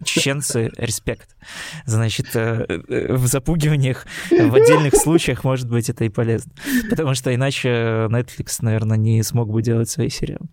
чеченцы, 0.04 0.71
респект. 0.77 1.36
Значит, 1.86 2.36
э, 2.36 2.65
э, 2.88 3.13
в 3.13 3.27
запугиваниях 3.27 4.06
в 4.30 4.56
отдельных 4.56 4.95
случаях, 4.95 5.43
может 5.43 5.69
быть, 5.69 5.89
это 5.89 6.06
и 6.06 6.10
полезно. 6.10 6.51
Потому 6.89 7.13
что 7.13 7.34
иначе 7.34 7.69
Netflix, 8.10 8.58
наверное, 8.62 8.97
не 8.97 9.23
смог 9.23 9.49
бы 9.49 9.62
делать 9.62 9.89
свои 9.89 10.10
сериалы. 10.10 10.47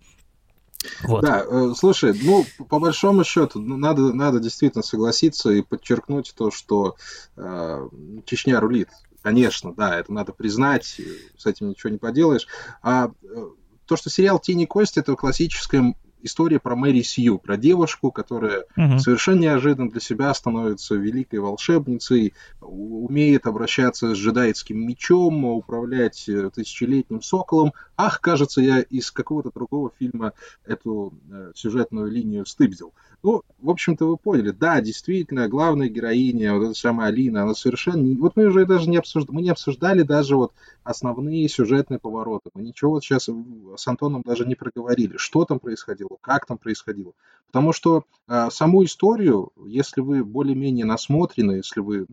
Вот. 1.02 1.22
Да, 1.22 1.44
э, 1.44 1.72
слушай, 1.76 2.16
ну, 2.22 2.44
по 2.68 2.78
большому 2.78 3.24
счету, 3.24 3.58
ну, 3.60 3.76
надо, 3.76 4.12
надо 4.12 4.38
действительно 4.38 4.82
согласиться 4.82 5.50
и 5.50 5.62
подчеркнуть 5.62 6.32
то, 6.36 6.50
что 6.50 6.96
э, 7.36 7.88
Чечня 8.24 8.60
рулит. 8.60 8.88
Конечно, 9.22 9.74
да, 9.74 9.98
это 9.98 10.12
надо 10.12 10.32
признать, 10.32 11.00
с 11.36 11.46
этим 11.46 11.70
ничего 11.70 11.90
не 11.90 11.98
поделаешь. 11.98 12.46
А 12.82 13.10
э, 13.22 13.48
то, 13.86 13.96
что 13.96 14.10
сериал 14.10 14.38
«Тени 14.38 14.66
кости»— 14.66 14.98
это 15.00 15.16
классическая 15.16 15.94
история 16.22 16.58
про 16.58 16.76
Мэри 16.76 17.02
Сью, 17.02 17.38
про 17.38 17.56
девушку, 17.56 18.10
которая 18.10 18.64
угу. 18.76 18.98
совершенно 18.98 19.40
неожиданно 19.40 19.90
для 19.90 20.00
себя 20.00 20.32
становится 20.34 20.94
великой 20.94 21.40
волшебницей, 21.40 22.34
умеет 22.60 23.46
обращаться 23.46 24.14
с 24.14 24.18
джедайским 24.18 24.78
мечом, 24.78 25.44
управлять 25.44 26.28
э, 26.28 26.50
тысячелетним 26.54 27.22
соколом, 27.22 27.72
ах, 27.98 28.20
кажется, 28.20 28.62
я 28.62 28.80
из 28.80 29.10
какого-то 29.10 29.50
другого 29.52 29.90
фильма 29.98 30.32
эту 30.64 31.12
э, 31.30 31.50
сюжетную 31.54 32.10
линию 32.10 32.46
стыбзил. 32.46 32.94
Ну, 33.24 33.42
в 33.58 33.68
общем-то, 33.68 34.06
вы 34.06 34.16
поняли, 34.16 34.50
да, 34.50 34.80
действительно, 34.80 35.48
главная 35.48 35.88
героиня, 35.88 36.54
вот 36.54 36.64
эта 36.66 36.74
самая 36.74 37.08
Алина, 37.08 37.42
она 37.42 37.54
совершенно 37.54 38.00
не... 38.00 38.14
Вот 38.14 38.36
мы 38.36 38.46
уже 38.46 38.64
даже 38.66 38.88
не 38.88 38.98
обсуждали, 38.98 39.34
мы 39.34 39.42
не 39.42 39.50
обсуждали 39.50 40.02
даже 40.02 40.36
вот 40.36 40.52
основные 40.84 41.48
сюжетные 41.48 41.98
повороты. 41.98 42.50
Мы 42.54 42.62
ничего 42.62 42.92
вот 42.92 43.02
сейчас 43.02 43.28
с 43.28 43.88
Антоном 43.88 44.22
даже 44.24 44.46
не 44.46 44.54
проговорили, 44.54 45.16
что 45.16 45.44
там 45.44 45.58
происходило, 45.58 46.16
как 46.20 46.46
там 46.46 46.56
происходило. 46.56 47.12
Потому 47.48 47.72
что 47.72 48.04
э, 48.28 48.48
саму 48.52 48.84
историю, 48.84 49.50
если 49.66 50.02
вы 50.02 50.22
более-менее 50.22 50.84
насмотрены, 50.84 51.52
если 51.52 51.80
вы 51.80 52.06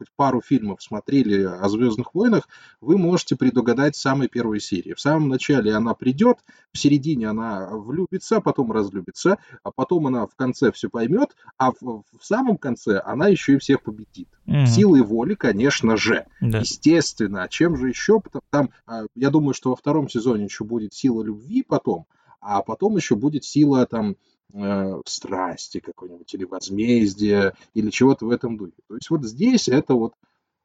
хоть 0.00 0.08
пару 0.16 0.40
фильмов 0.40 0.82
смотрели 0.82 1.42
о 1.42 1.68
Звездных 1.68 2.14
войнах, 2.14 2.48
вы 2.80 2.96
можете 2.96 3.36
предугадать 3.36 3.96
самой 3.96 4.28
первой 4.28 4.58
серии. 4.58 4.94
В 4.94 5.00
самом 5.00 5.28
начале 5.28 5.74
она 5.74 5.92
придет, 5.92 6.38
в 6.72 6.78
середине 6.78 7.28
она 7.28 7.68
влюбится, 7.70 8.40
потом 8.40 8.72
разлюбится, 8.72 9.36
а 9.62 9.70
потом 9.70 10.06
она 10.06 10.26
в 10.26 10.34
конце 10.36 10.72
все 10.72 10.88
поймет, 10.88 11.36
а 11.58 11.72
в, 11.72 11.82
в 11.82 12.24
самом 12.24 12.56
конце 12.56 12.98
она 13.04 13.28
еще 13.28 13.54
и 13.54 13.58
всех 13.58 13.82
победит. 13.82 14.28
Mm-hmm. 14.46 14.66
Силой 14.66 15.02
воли, 15.02 15.34
конечно 15.34 15.98
же. 15.98 16.24
Да. 16.40 16.60
Естественно. 16.60 17.42
А 17.42 17.48
чем 17.48 17.76
же 17.76 17.88
еще? 17.88 18.22
Там, 18.48 18.70
а, 18.86 19.02
я 19.14 19.28
думаю, 19.28 19.52
что 19.52 19.68
во 19.68 19.76
втором 19.76 20.08
сезоне 20.08 20.44
еще 20.44 20.64
будет 20.64 20.94
сила 20.94 21.22
любви 21.22 21.62
потом, 21.62 22.06
а 22.40 22.62
потом 22.62 22.96
еще 22.96 23.16
будет 23.16 23.44
сила 23.44 23.84
там 23.84 24.16
э, 24.52 25.00
страсти 25.06 25.80
какой-нибудь, 25.80 26.32
или 26.34 26.44
возмездия, 26.44 27.54
или 27.74 27.90
чего-то 27.90 28.26
в 28.26 28.30
этом 28.30 28.56
духе. 28.56 28.72
То 28.88 28.94
есть 28.94 29.10
вот 29.10 29.24
здесь 29.24 29.68
это 29.68 29.94
вот, 29.94 30.14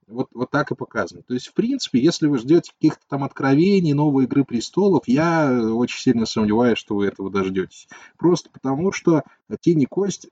вот, 0.07 0.29
вот 0.33 0.51
так 0.51 0.71
и 0.71 0.75
показано. 0.75 1.23
То 1.23 1.33
есть, 1.33 1.47
в 1.47 1.53
принципе, 1.53 1.99
если 1.99 2.27
вы 2.27 2.37
ждете 2.37 2.71
каких-то 2.73 3.03
там 3.07 3.23
откровений, 3.23 3.93
новой 3.93 4.25
«Игры 4.25 4.43
престолов», 4.43 5.03
я 5.07 5.51
очень 5.71 5.99
сильно 5.99 6.25
сомневаюсь, 6.25 6.77
что 6.77 6.95
вы 6.95 7.07
этого 7.07 7.31
дождетесь. 7.31 7.87
Просто 8.17 8.49
потому, 8.49 8.91
что 8.91 9.23
«Тень 9.61 9.81
и 9.81 9.85
кость» 9.85 10.27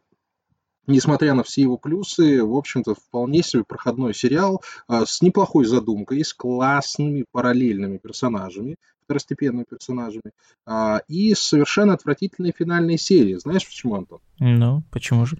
несмотря 0.87 1.33
на 1.33 1.43
все 1.43 1.61
его 1.61 1.77
плюсы, 1.77 2.43
в 2.43 2.55
общем-то, 2.55 2.95
вполне 2.95 3.41
себе 3.43 3.63
проходной 3.63 4.13
сериал 4.13 4.61
э, 4.87 5.03
с 5.05 5.21
неплохой 5.21 5.65
задумкой, 5.65 6.23
с 6.23 6.33
классными 6.33 7.25
параллельными 7.31 7.97
персонажами, 7.97 8.77
второстепенными 9.13 9.65
персонажами, 9.69 10.31
а, 10.65 11.01
и 11.07 11.33
совершенно 11.35 11.93
отвратительной 11.93 12.53
финальной 12.57 12.97
серии. 12.97 13.35
Знаешь 13.35 13.65
почему, 13.65 13.95
Антон? 13.95 14.19
Ну, 14.39 14.83
почему 14.91 15.25
же? 15.25 15.37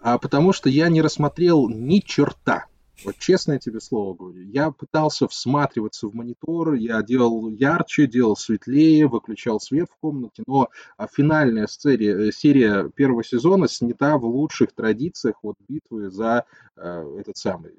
А 0.00 0.18
потому 0.18 0.52
что 0.52 0.68
я 0.68 0.88
не 0.88 1.02
рассмотрел 1.02 1.68
ни 1.68 1.98
черта. 1.98 2.66
Вот 3.04 3.18
честное 3.18 3.58
тебе 3.58 3.80
слово 3.80 4.14
говорю. 4.14 4.42
Я 4.42 4.70
пытался 4.70 5.26
всматриваться 5.26 6.06
в 6.06 6.14
монитор, 6.14 6.74
я 6.74 7.02
делал 7.02 7.48
ярче, 7.48 8.06
делал 8.06 8.36
светлее, 8.36 9.08
выключал 9.08 9.58
свет 9.58 9.88
в 9.90 9.98
комнате, 10.00 10.44
но 10.46 10.68
финальная 11.12 11.66
серия, 11.66 12.30
серия 12.30 12.88
первого 12.90 13.24
сезона 13.24 13.66
снята 13.66 14.16
в 14.16 14.24
лучших 14.24 14.72
традициях 14.72 15.36
вот 15.42 15.56
битвы 15.68 16.10
за 16.10 16.44
э, 16.76 17.16
этот 17.18 17.36
самый 17.36 17.72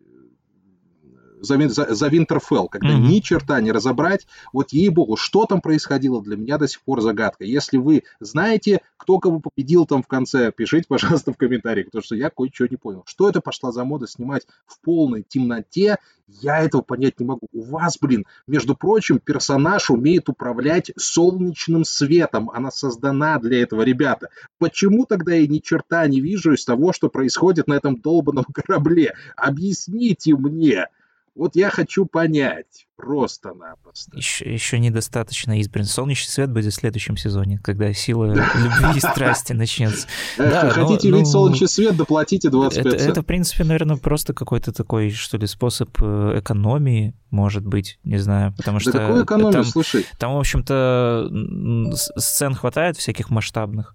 за, 1.46 1.70
за, 1.70 1.94
за 1.94 2.08
Винтерфелл, 2.08 2.68
когда 2.68 2.90
mm-hmm. 2.90 3.08
ни 3.08 3.20
черта 3.20 3.62
не 3.62 3.72
разобрать. 3.72 4.28
Вот 4.52 4.74
ей-богу, 4.74 5.16
что 5.16 5.46
там 5.46 5.62
происходило, 5.62 6.22
для 6.22 6.36
меня 6.36 6.58
до 6.58 6.68
сих 6.68 6.82
пор 6.82 7.02
загадка. 7.02 7.44
Если 7.46 7.78
вы 7.78 8.04
знаете, 8.20 8.82
кто 8.98 9.20
кого 9.20 9.40
победил 9.40 9.86
там 9.86 10.04
в 10.04 10.08
конце, 10.08 10.52
пишите, 10.52 10.86
пожалуйста, 10.88 11.34
в 11.34 11.38
комментариях, 11.38 11.88
потому 11.88 12.04
что 12.04 12.16
я 12.16 12.30
кое-что 12.30 12.68
не 12.68 12.78
понял. 12.78 13.04
Что 13.06 13.30
это 13.30 13.42
пошла 13.42 13.72
за 13.72 13.84
мода 13.84 14.08
снимать 14.08 14.48
в 14.66 14.80
полной 14.82 15.24
темноте, 15.24 15.98
я 16.28 16.64
этого 16.64 16.82
понять 16.82 17.20
не 17.20 17.26
могу. 17.26 17.48
У 17.54 17.62
вас, 17.64 17.98
блин, 18.00 18.26
между 18.48 18.76
прочим, 18.76 19.20
персонаж 19.20 19.90
умеет 19.90 20.28
управлять 20.28 20.92
солнечным 20.98 21.86
светом. 21.86 22.50
Она 22.50 22.72
создана 22.72 23.38
для 23.40 23.62
этого, 23.62 23.84
ребята. 23.84 24.30
Почему 24.58 25.06
тогда 25.06 25.34
я 25.34 25.46
ни 25.48 25.60
черта 25.60 26.08
не 26.08 26.22
вижу 26.22 26.54
из 26.54 26.66
того, 26.66 26.94
что 26.94 27.10
происходит 27.10 27.68
на 27.68 27.74
этом 27.74 27.98
долбанном 28.02 28.46
корабле? 28.46 29.14
Объясните 29.36 30.36
мне. 30.36 30.88
Вот 31.36 31.58
я 31.58 31.70
хочу 31.70 32.06
понять, 32.06 32.88
просто-напросто. 32.96 34.16
Еще, 34.16 34.54
еще 34.54 34.80
недостаточно 34.80 35.60
избран. 35.60 35.84
Солнечный 35.84 36.32
свет 36.32 36.52
будет 36.52 36.72
в 36.72 36.76
следующем 36.76 37.18
сезоне, 37.18 37.60
когда 37.62 37.92
сила 37.92 38.28
любви 38.34 38.98
и 38.98 39.00
страсти 39.00 39.52
начнется. 39.52 40.08
Да, 40.38 40.70
Хотите 40.70 41.12
видеть 41.12 41.28
солнечный 41.28 41.68
свет, 41.68 41.98
доплатите 41.98 42.50
25 42.50 42.94
это, 42.94 43.22
в 43.22 43.26
принципе, 43.26 43.66
наверное, 43.66 43.98
просто 43.98 44.34
какой-то 44.34 44.72
такой, 44.72 45.10
что 45.12 45.38
ли, 45.38 45.46
способ 45.46 45.90
э, 46.02 46.40
экономии, 46.40 47.14
может 47.32 47.66
быть, 47.66 48.00
не 48.06 48.18
знаю, 48.18 48.54
потому 48.56 48.80
что... 48.80 48.94
Да 48.94 49.00
какой 49.00 49.24
экономии, 49.24 49.64
слушай? 49.64 50.06
Там, 50.18 50.36
в 50.36 50.40
общем-то, 50.40 51.30
сцен 52.18 52.54
хватает 52.54 52.96
всяких 52.96 53.30
масштабных. 53.30 53.94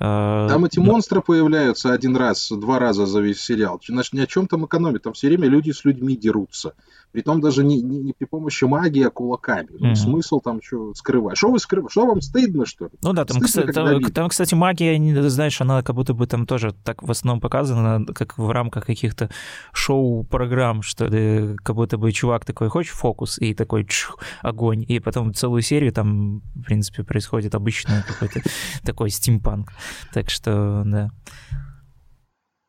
А, 0.00 0.48
там 0.48 0.64
эти 0.64 0.78
монстры 0.78 1.20
появляются 1.22 1.92
один 1.92 2.16
раз, 2.16 2.50
два 2.50 2.78
раза 2.78 3.06
за 3.06 3.20
весь 3.20 3.40
сериал. 3.40 3.80
Значит, 3.86 4.12
ни 4.12 4.20
о 4.20 4.26
чем 4.26 4.46
там 4.46 4.64
экономить. 4.64 5.02
Там 5.02 5.12
все 5.12 5.28
время 5.28 5.48
люди 5.48 5.72
с 5.72 5.84
людьми 5.84 6.16
дерутся. 6.16 6.74
Притом 7.10 7.40
даже 7.40 7.64
не, 7.64 7.80
не, 7.80 7.98
не 7.98 8.12
при 8.12 8.26
помощи 8.26 8.64
магии, 8.64 9.02
а 9.02 9.10
кулаками. 9.10 9.68
Ну, 9.70 9.90
mm-hmm. 9.90 9.94
Смысл 9.96 10.40
там 10.40 10.60
что 10.62 10.94
скрывать? 10.94 11.38
Что 11.38 11.50
вы 11.50 11.58
скрываете? 11.58 11.90
Что 11.92 12.06
вам 12.06 12.20
стыдно, 12.20 12.66
что 12.66 12.84
ли? 12.84 12.90
Ну 13.02 13.12
да, 13.12 13.24
там, 13.24 13.38
стыдно, 13.38 13.46
кстати, 13.46 13.72
там, 13.72 14.12
там, 14.12 14.28
кстати, 14.28 14.54
магия, 14.54 15.28
знаешь, 15.28 15.60
она 15.60 15.82
как 15.82 15.96
будто 15.96 16.12
бы 16.12 16.26
там 16.26 16.46
тоже 16.46 16.74
так 16.84 17.02
в 17.02 17.10
основном 17.10 17.40
показана, 17.40 18.04
как 18.14 18.36
в 18.36 18.50
рамках 18.50 18.86
каких-то 18.86 19.30
шоу-программ, 19.72 20.82
что 20.82 21.06
ли, 21.06 21.56
как 21.64 21.76
будто 21.76 21.96
бы 21.96 22.12
чувак 22.12 22.44
такой, 22.44 22.68
хочешь 22.68 22.92
фокус, 22.92 23.38
и 23.38 23.54
такой 23.54 23.86
чух, 23.86 24.18
огонь, 24.42 24.84
и 24.86 25.00
потом 25.00 25.32
целую 25.32 25.62
серию 25.62 25.92
там, 25.92 26.42
в 26.54 26.62
принципе, 26.62 27.04
происходит 27.04 27.54
обычный 27.54 28.02
какой-то 28.06 28.42
такой 28.84 29.08
стимпанк. 29.08 29.72
Так 30.12 30.30
что, 30.30 30.82
да. 30.84 31.10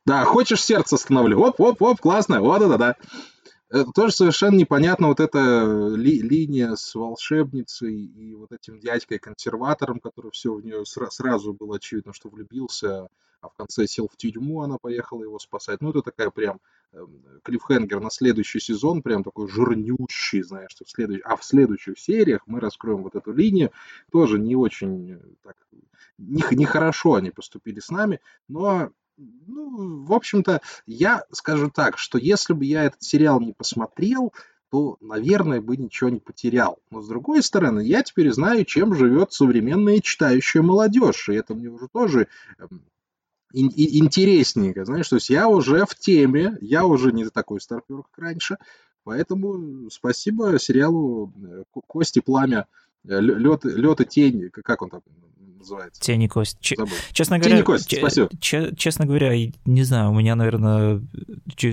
Да, 0.05 0.25
хочешь 0.25 0.63
сердце 0.63 0.95
остановлю. 0.95 1.39
Оп-оп-оп, 1.39 1.99
классно, 1.99 2.41
вот 2.41 2.61
это 2.61 2.77
да. 2.77 2.95
Это 3.69 3.91
тоже 3.91 4.11
совершенно 4.11 4.55
непонятно 4.55 5.07
вот 5.07 5.19
эта 5.19 5.93
ли, 5.95 6.21
линия 6.21 6.75
с 6.75 6.95
волшебницей 6.95 7.95
и 7.95 8.33
вот 8.33 8.51
этим 8.51 8.79
дядькой-консерватором, 8.79 9.99
который 9.99 10.31
все 10.31 10.53
в 10.53 10.63
нее 10.63 10.81
сра- 10.81 11.11
сразу 11.11 11.53
было 11.53 11.75
очевидно, 11.75 12.11
что 12.13 12.29
влюбился, 12.29 13.07
а 13.41 13.49
в 13.49 13.53
конце 13.53 13.87
сел 13.87 14.07
в 14.11 14.17
тюрьму, 14.17 14.61
она 14.61 14.77
поехала 14.77 15.23
его 15.23 15.39
спасать. 15.39 15.81
Ну, 15.81 15.89
это 15.91 16.01
такая 16.01 16.29
прям 16.29 16.59
э, 16.91 17.05
клиффхенгер 17.43 17.99
на 17.99 18.09
следующий 18.09 18.59
сезон, 18.59 19.01
прям 19.01 19.23
такой 19.23 19.47
жирнющий, 19.47 20.41
знаешь, 20.43 20.71
что 20.71 20.85
в 20.85 20.89
следующий... 20.89 21.23
а 21.23 21.35
в 21.35 21.43
следующих 21.43 21.97
сериях 21.99 22.41
мы 22.45 22.59
раскроем 22.59 23.03
вот 23.03 23.15
эту 23.15 23.31
линию. 23.31 23.71
Тоже 24.11 24.39
не 24.39 24.55
очень 24.55 25.13
э, 25.13 25.19
так... 25.43 25.55
Нехорошо 26.17 27.11
не 27.11 27.19
они 27.19 27.31
поступили 27.31 27.79
с 27.79 27.89
нами, 27.89 28.19
но 28.49 28.91
ну, 29.47 30.05
в 30.05 30.13
общем-то, 30.13 30.61
я 30.85 31.23
скажу 31.31 31.69
так, 31.69 31.97
что 31.97 32.17
если 32.17 32.53
бы 32.53 32.65
я 32.65 32.85
этот 32.85 33.03
сериал 33.03 33.41
не 33.41 33.53
посмотрел, 33.53 34.33
то, 34.71 34.97
наверное, 35.01 35.61
бы 35.61 35.77
ничего 35.77 36.09
не 36.09 36.19
потерял. 36.19 36.79
Но, 36.91 37.01
с 37.01 37.07
другой 37.07 37.41
стороны, 37.43 37.81
я 37.81 38.03
теперь 38.03 38.31
знаю, 38.31 38.65
чем 38.65 38.93
живет 38.93 39.33
современная 39.33 39.99
читающая 39.99 40.61
молодежь, 40.61 41.29
и 41.29 41.33
это 41.33 41.55
мне 41.55 41.69
уже 41.69 41.87
тоже 41.87 42.27
эм, 42.59 42.83
интересненько, 43.51 44.85
знаешь, 44.85 45.07
то 45.07 45.15
есть 45.15 45.29
я 45.29 45.47
уже 45.47 45.85
в 45.85 45.95
теме, 45.95 46.57
я 46.61 46.85
уже 46.85 47.11
не 47.11 47.27
такой 47.29 47.59
старпер, 47.59 48.03
как 48.03 48.17
раньше, 48.17 48.57
поэтому 49.03 49.89
спасибо 49.89 50.59
сериалу 50.59 51.33
э, 51.35 51.63
«Кости, 51.71 52.19
пламя», 52.19 52.67
э, 53.07 53.19
«Лед, 53.19 53.65
лед 53.65 54.01
и 54.01 54.05
тень», 54.05 54.49
как 54.51 54.81
он 54.81 54.89
там 54.89 55.01
называется. 55.59 56.01
Тень 56.01 56.23
и 56.23 56.27
кость. 56.27 56.57
Ч- 56.61 56.75
честно 57.11 57.37
говоря, 57.37 57.55
Тень 57.55 57.61
и 57.61 57.65
кость, 57.65 57.97
спасибо. 57.97 58.29
Ч- 58.39 58.73
честно 58.75 59.05
говоря, 59.05 59.33
не 59.65 59.83
знаю, 59.83 60.11
у 60.11 60.15
меня, 60.15 60.35
наверное, 60.35 61.01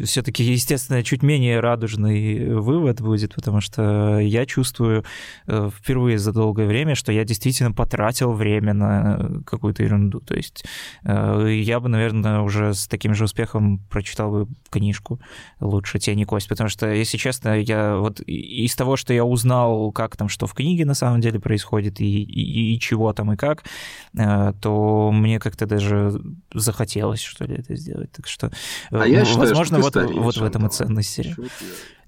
все-таки, 0.05 0.43
естественно, 0.45 1.03
чуть 1.03 1.23
менее 1.23 1.61
радужный 1.61 2.55
вывод 2.55 3.01
будет, 3.01 3.35
потому 3.35 3.61
что 3.61 4.19
я 4.19 4.47
чувствую 4.47 5.05
э, 5.47 5.71
впервые 5.75 6.19
за 6.19 6.33
долгое 6.33 6.67
время, 6.67 6.95
что 6.95 7.13
я 7.13 7.25
действительно 7.25 7.73
потратил 7.73 8.33
время 8.33 8.75
на 8.75 9.43
какую-то 9.47 9.83
ерунду. 9.83 10.21
То 10.21 10.35
есть 10.35 10.65
э, 11.05 11.61
я 11.63 11.81
бы, 11.81 11.89
наверное, 11.89 12.41
уже 12.41 12.75
с 12.75 12.87
таким 12.87 13.15
же 13.15 13.25
успехом 13.25 13.79
прочитал 13.91 14.31
бы 14.31 14.49
книжку 14.71 15.21
лучше 15.61 15.99
«Тень 15.99 16.21
и 16.21 16.25
кость», 16.25 16.49
потому 16.49 16.69
что, 16.69 16.93
если 16.93 17.17
честно, 17.17 17.59
я 17.61 17.97
вот 17.97 18.21
из 18.21 18.75
того, 18.75 18.97
что 18.97 19.15
я 19.15 19.25
узнал, 19.25 19.93
как 19.93 20.17
там, 20.17 20.29
что 20.29 20.47
в 20.47 20.55
книге 20.55 20.85
на 20.85 20.95
самом 20.95 21.21
деле 21.21 21.39
происходит, 21.39 22.01
и, 22.01 22.23
и, 22.23 22.75
и 22.75 22.81
чего 22.81 23.13
там, 23.13 23.33
и 23.33 23.37
как, 23.37 23.65
то 24.15 25.11
мне 25.13 25.39
как-то 25.39 25.67
даже 25.67 26.21
захотелось, 26.55 27.21
что 27.21 27.45
ли, 27.45 27.57
это 27.57 27.77
сделать. 27.77 28.11
Так 28.13 28.27
что, 28.27 28.51
а 28.91 29.07
я 29.07 29.25
считаю, 29.25 29.49
возможно, 29.49 29.83
что 29.83 30.01
вот, 30.01 30.15
вот 30.15 30.37
в 30.37 30.43
этом 30.43 30.67
и 30.67 30.71
ценность 30.71 31.11
сериала. 31.11 31.49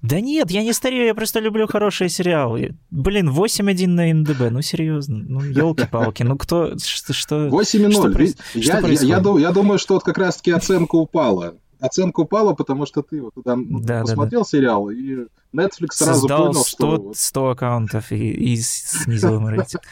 Да 0.01 0.21
нет, 0.21 0.49
я 0.49 0.63
не 0.63 0.71
старею, 0.73 1.05
я 1.05 1.13
просто 1.13 1.39
люблю 1.39 1.67
хорошие 1.67 2.09
сериалы. 2.09 2.75
Блин, 2.89 3.29
8-1 3.29 3.87
на 3.87 4.13
НДБ, 4.13 4.49
ну 4.49 4.61
серьезно, 4.61 5.17
ну 5.17 5.41
елки-палки, 5.41 6.23
ну 6.23 6.37
кто, 6.37 6.77
что, 6.77 7.13
что 7.13 7.47
8,0, 7.47 8.37
я, 8.55 8.79
я, 8.79 9.19
я, 9.19 9.39
я 9.39 9.51
думаю, 9.51 9.77
что 9.77 9.95
вот 9.95 10.03
как 10.03 10.17
раз-таки 10.17 10.51
оценка 10.51 10.95
упала 10.95 11.55
Оценка 11.79 12.19
упала, 12.21 12.53
потому 12.53 12.85
что 12.85 13.01
ты 13.01 13.21
вот 13.21 13.35
туда 13.35 13.55
да, 13.57 14.01
посмотрел 14.01 14.41
да, 14.41 14.45
да. 14.45 14.49
сериал, 14.49 14.89
и 14.89 15.27
Netflix 15.55 15.93
сразу 15.93 16.21
Создал 16.21 16.47
понял, 16.47 16.63
100, 16.65 16.65
что... 16.65 17.11
100 17.15 17.49
аккаунтов 17.51 18.11
и, 18.11 18.31
и 18.31 18.57
снизил 18.57 19.37
им 19.37 19.47
рейтинг. 19.47 19.83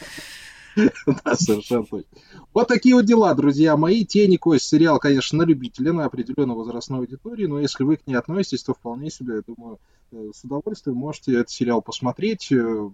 Да, 1.06 1.34
совершенно 1.34 1.84
точно. 1.84 2.18
Вот 2.54 2.68
такие 2.68 2.94
вот 2.94 3.04
дела, 3.04 3.34
друзья 3.34 3.76
мои. 3.76 4.04
Тени 4.04 4.36
Кость 4.36 4.66
сериал, 4.66 4.98
конечно, 4.98 5.38
на 5.38 5.42
любителя, 5.42 5.92
на 5.92 6.04
определенной 6.04 6.54
возрастной 6.54 7.00
аудитории, 7.00 7.46
но 7.46 7.60
если 7.60 7.84
вы 7.84 7.96
к 7.96 8.06
ней 8.06 8.14
относитесь, 8.14 8.62
то 8.62 8.74
вполне 8.74 9.10
себе, 9.10 9.36
я 9.36 9.42
думаю, 9.46 9.78
э, 10.12 10.30
с 10.34 10.44
удовольствием 10.44 10.96
можете 10.96 11.32
этот 11.34 11.50
сериал 11.50 11.82
посмотреть, 11.82 12.50
э, 12.52 12.90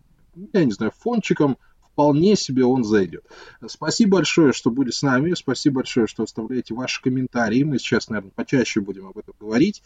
я 0.52 0.64
не 0.64 0.72
знаю, 0.72 0.92
фончиком, 0.96 1.58
вполне 1.94 2.34
себе 2.34 2.64
он 2.64 2.82
зайдет. 2.82 3.24
Спасибо 3.68 4.16
большое, 4.16 4.52
что 4.52 4.70
были 4.70 4.90
с 4.90 5.02
нами. 5.02 5.34
Спасибо 5.34 5.76
большое, 5.76 6.08
что 6.08 6.24
оставляете 6.24 6.74
ваши 6.74 7.00
комментарии. 7.00 7.62
Мы 7.62 7.78
сейчас, 7.78 8.08
наверное, 8.08 8.32
почаще 8.34 8.80
будем 8.80 9.06
об 9.06 9.16
этом 9.16 9.34
говорить. 9.38 9.82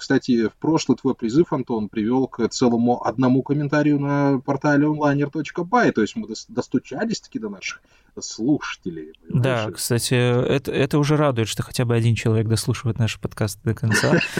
Кстати, 0.00 0.48
в 0.48 0.54
прошлый 0.54 0.96
твой 0.96 1.14
призыв, 1.14 1.52
Антон, 1.52 1.90
привел 1.90 2.26
к 2.26 2.48
целому 2.48 3.06
одному 3.06 3.42
комментарию 3.42 4.00
на 4.00 4.40
портале 4.40 4.86
onliner.by. 4.86 5.92
То 5.92 6.00
есть 6.00 6.16
мы 6.16 6.26
достучались-таки 6.48 7.38
до 7.38 7.50
наших 7.50 7.82
слушателей. 8.18 9.12
Понимаешь? 9.28 9.66
Да, 9.66 9.70
кстати, 9.70 10.14
это, 10.14 10.72
это 10.72 10.98
уже 10.98 11.16
радует, 11.16 11.48
что 11.48 11.62
хотя 11.62 11.84
бы 11.84 11.94
один 11.94 12.14
человек 12.14 12.48
дослушивает 12.48 12.98
наши 12.98 13.20
подкасты 13.20 13.60
до 13.64 13.74
конца. 13.74 14.18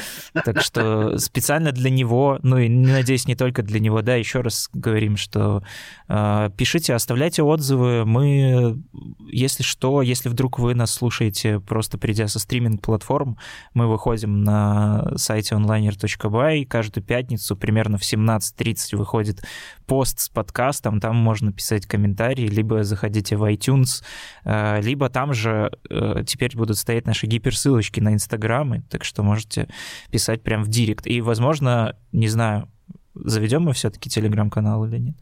Так 0.44 0.62
что 0.62 1.18
специально 1.18 1.72
для 1.72 1.90
него, 1.90 2.38
ну 2.42 2.56
и, 2.58 2.68
надеюсь, 2.68 3.26
не 3.26 3.34
только 3.34 3.62
для 3.62 3.80
него, 3.80 4.00
да, 4.00 4.14
еще 4.14 4.40
раз 4.40 4.70
говорим, 4.72 5.16
что 5.16 5.62
э, 6.08 6.50
пишите, 6.56 6.94
оставляйте 6.94 7.42
отзывы. 7.42 8.04
Мы, 8.04 8.80
если 9.26 9.62
что, 9.62 10.02
если 10.02 10.28
вдруг 10.28 10.58
вы 10.58 10.74
нас 10.74 10.92
слушаете, 10.92 11.60
просто 11.60 11.98
придя 11.98 12.28
со 12.28 12.38
стриминг-платформ, 12.38 13.38
мы 13.74 13.88
выходим 13.88 14.44
на 14.44 15.12
сайте 15.16 15.49
onliner.by. 15.54 16.64
Каждую 16.66 17.04
пятницу 17.04 17.56
примерно 17.56 17.98
в 17.98 18.02
17.30 18.02 18.96
выходит 18.96 19.42
пост 19.86 20.20
с 20.20 20.28
подкастом, 20.28 21.00
там 21.00 21.16
можно 21.16 21.52
писать 21.52 21.86
комментарии, 21.86 22.46
либо 22.46 22.84
заходите 22.84 23.36
в 23.36 23.44
iTunes, 23.44 24.02
э, 24.44 24.80
либо 24.80 25.08
там 25.08 25.34
же 25.34 25.72
э, 25.90 26.22
теперь 26.26 26.56
будут 26.56 26.78
стоять 26.78 27.06
наши 27.06 27.26
гиперссылочки 27.26 28.00
на 28.00 28.14
Инстаграмы, 28.14 28.82
так 28.88 29.04
что 29.04 29.22
можете 29.22 29.68
писать 30.10 30.42
прямо 30.42 30.64
в 30.64 30.68
директ. 30.68 31.06
И, 31.06 31.20
возможно, 31.20 31.96
не 32.12 32.28
знаю, 32.28 32.68
заведем 33.14 33.62
мы 33.62 33.72
все-таки 33.72 34.08
телеграм-канал 34.10 34.86
или 34.86 34.98
нет? 34.98 35.16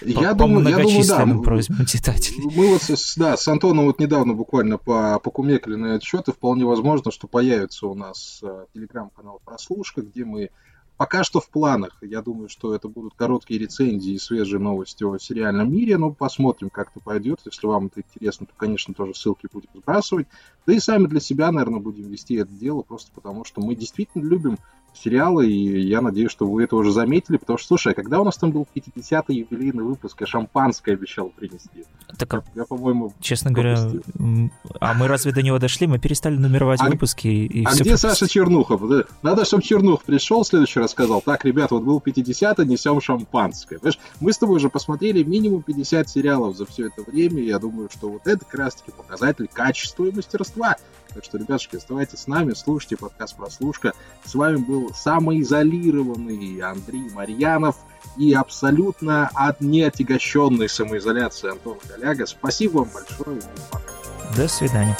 Я 0.00 0.30
по, 0.30 0.38
думаю, 0.38 0.64
по 0.64 0.68
я 0.70 0.78
думаю, 0.78 1.04
да. 1.04 1.42
просьбам 1.42 1.86
читателей. 1.86 2.44
Мы 2.44 2.68
вот 2.68 2.82
с, 2.82 3.16
да, 3.16 3.36
с 3.36 3.46
Антоном 3.48 3.86
вот 3.86 4.00
недавно 4.00 4.34
буквально 4.34 4.78
по, 4.78 5.18
покумекали 5.18 5.74
на 5.74 5.86
этот 5.86 6.04
счет, 6.04 6.28
и 6.28 6.32
вполне 6.32 6.64
возможно, 6.64 7.10
что 7.10 7.26
появится 7.26 7.86
у 7.86 7.94
нас 7.94 8.40
э, 8.42 8.66
телеграм-канал 8.74 9.40
«Прослушка», 9.44 10.02
где 10.02 10.24
мы 10.24 10.50
Пока 10.98 11.22
что 11.22 11.40
в 11.40 11.48
планах. 11.48 11.96
Я 12.02 12.22
думаю, 12.22 12.48
что 12.48 12.74
это 12.74 12.88
будут 12.88 13.14
короткие 13.14 13.60
рецензии 13.60 14.14
и 14.14 14.18
свежие 14.18 14.58
новости 14.58 15.04
о 15.04 15.16
сериальном 15.16 15.72
мире, 15.72 15.96
но 15.96 16.10
посмотрим, 16.10 16.70
как 16.70 16.90
это 16.90 16.98
пойдет. 16.98 17.38
Если 17.44 17.68
вам 17.68 17.86
это 17.86 18.00
интересно, 18.00 18.46
то, 18.46 18.52
конечно, 18.56 18.94
тоже 18.94 19.14
ссылки 19.14 19.46
будем 19.50 19.68
сбрасывать. 19.74 20.26
Да 20.66 20.72
и 20.72 20.80
сами 20.80 21.06
для 21.06 21.20
себя, 21.20 21.52
наверное, 21.52 21.78
будем 21.78 22.08
вести 22.08 22.34
это 22.34 22.50
дело, 22.50 22.82
просто 22.82 23.12
потому 23.14 23.44
что 23.44 23.60
мы 23.60 23.76
действительно 23.76 24.24
любим 24.24 24.58
сериала, 24.98 25.40
и 25.40 25.80
я 25.80 26.00
надеюсь, 26.00 26.30
что 26.30 26.46
вы 26.46 26.64
это 26.64 26.76
уже 26.76 26.92
заметили, 26.92 27.36
потому 27.36 27.58
что, 27.58 27.68
слушай, 27.68 27.92
а 27.92 27.94
когда 27.94 28.20
у 28.20 28.24
нас 28.24 28.36
там 28.36 28.50
был 28.50 28.66
50-й 28.74 29.34
юбилейный 29.34 29.84
выпуск, 29.84 30.20
я 30.20 30.26
шампанское 30.26 30.92
обещал 30.92 31.30
принести. 31.30 31.84
Так, 32.18 32.32
я, 32.32 32.42
я 32.54 32.64
по-моему, 32.64 33.12
честно 33.20 33.52
пропустил. 33.52 34.02
говоря, 34.16 34.50
а 34.80 34.94
мы 34.94 35.08
разве 35.08 35.32
до 35.32 35.42
него 35.42 35.58
дошли? 35.58 35.86
Мы 35.86 35.98
перестали 35.98 36.36
нумеровать 36.36 36.80
а, 36.80 36.86
выпуски 36.86 37.28
и 37.28 37.64
А 37.64 37.70
все 37.70 37.82
где 37.82 37.90
пропустили. 37.90 38.10
Саша 38.10 38.28
Чернухов? 38.28 38.82
Надо, 39.22 39.44
чтобы 39.44 39.62
Чернух 39.62 40.04
пришел, 40.04 40.42
в 40.42 40.46
следующий 40.46 40.80
раз 40.80 40.92
сказал, 40.92 41.20
так, 41.20 41.44
ребят, 41.44 41.70
вот 41.70 41.82
был 41.82 42.02
50-й, 42.04 42.66
несем 42.66 43.00
шампанское. 43.00 43.78
Понимаешь, 43.78 43.98
мы 44.20 44.32
с 44.32 44.38
тобой 44.38 44.56
уже 44.56 44.68
посмотрели 44.68 45.22
минимум 45.22 45.62
50 45.62 46.08
сериалов 46.08 46.56
за 46.56 46.66
все 46.66 46.86
это 46.86 47.02
время, 47.08 47.40
и 47.42 47.46
я 47.46 47.58
думаю, 47.58 47.88
что 47.92 48.08
вот 48.08 48.26
это 48.26 48.44
как 48.44 48.54
раз-таки 48.54 48.92
показатель 48.92 49.48
качества 49.52 50.04
и 50.04 50.12
мастерства. 50.12 50.76
Так 51.14 51.24
что, 51.24 51.38
ребятушки, 51.38 51.76
оставайтесь 51.76 52.20
с 52.20 52.26
нами, 52.26 52.52
слушайте 52.54 52.96
подкаст 52.96 53.36
«Прослушка». 53.36 53.92
С 54.24 54.34
вами 54.34 54.56
был 54.56 54.92
самоизолированный 54.94 56.60
Андрей 56.60 57.10
Марьянов 57.10 57.76
и 58.16 58.32
абсолютно 58.34 59.30
от 59.34 59.60
неотягощенной 59.60 60.68
самоизоляции 60.68 61.50
Антон 61.50 61.78
Голяга. 61.88 62.26
Спасибо 62.26 62.78
вам 62.78 62.88
большое. 62.92 63.40
До 64.36 64.46
свидания. 64.48 64.96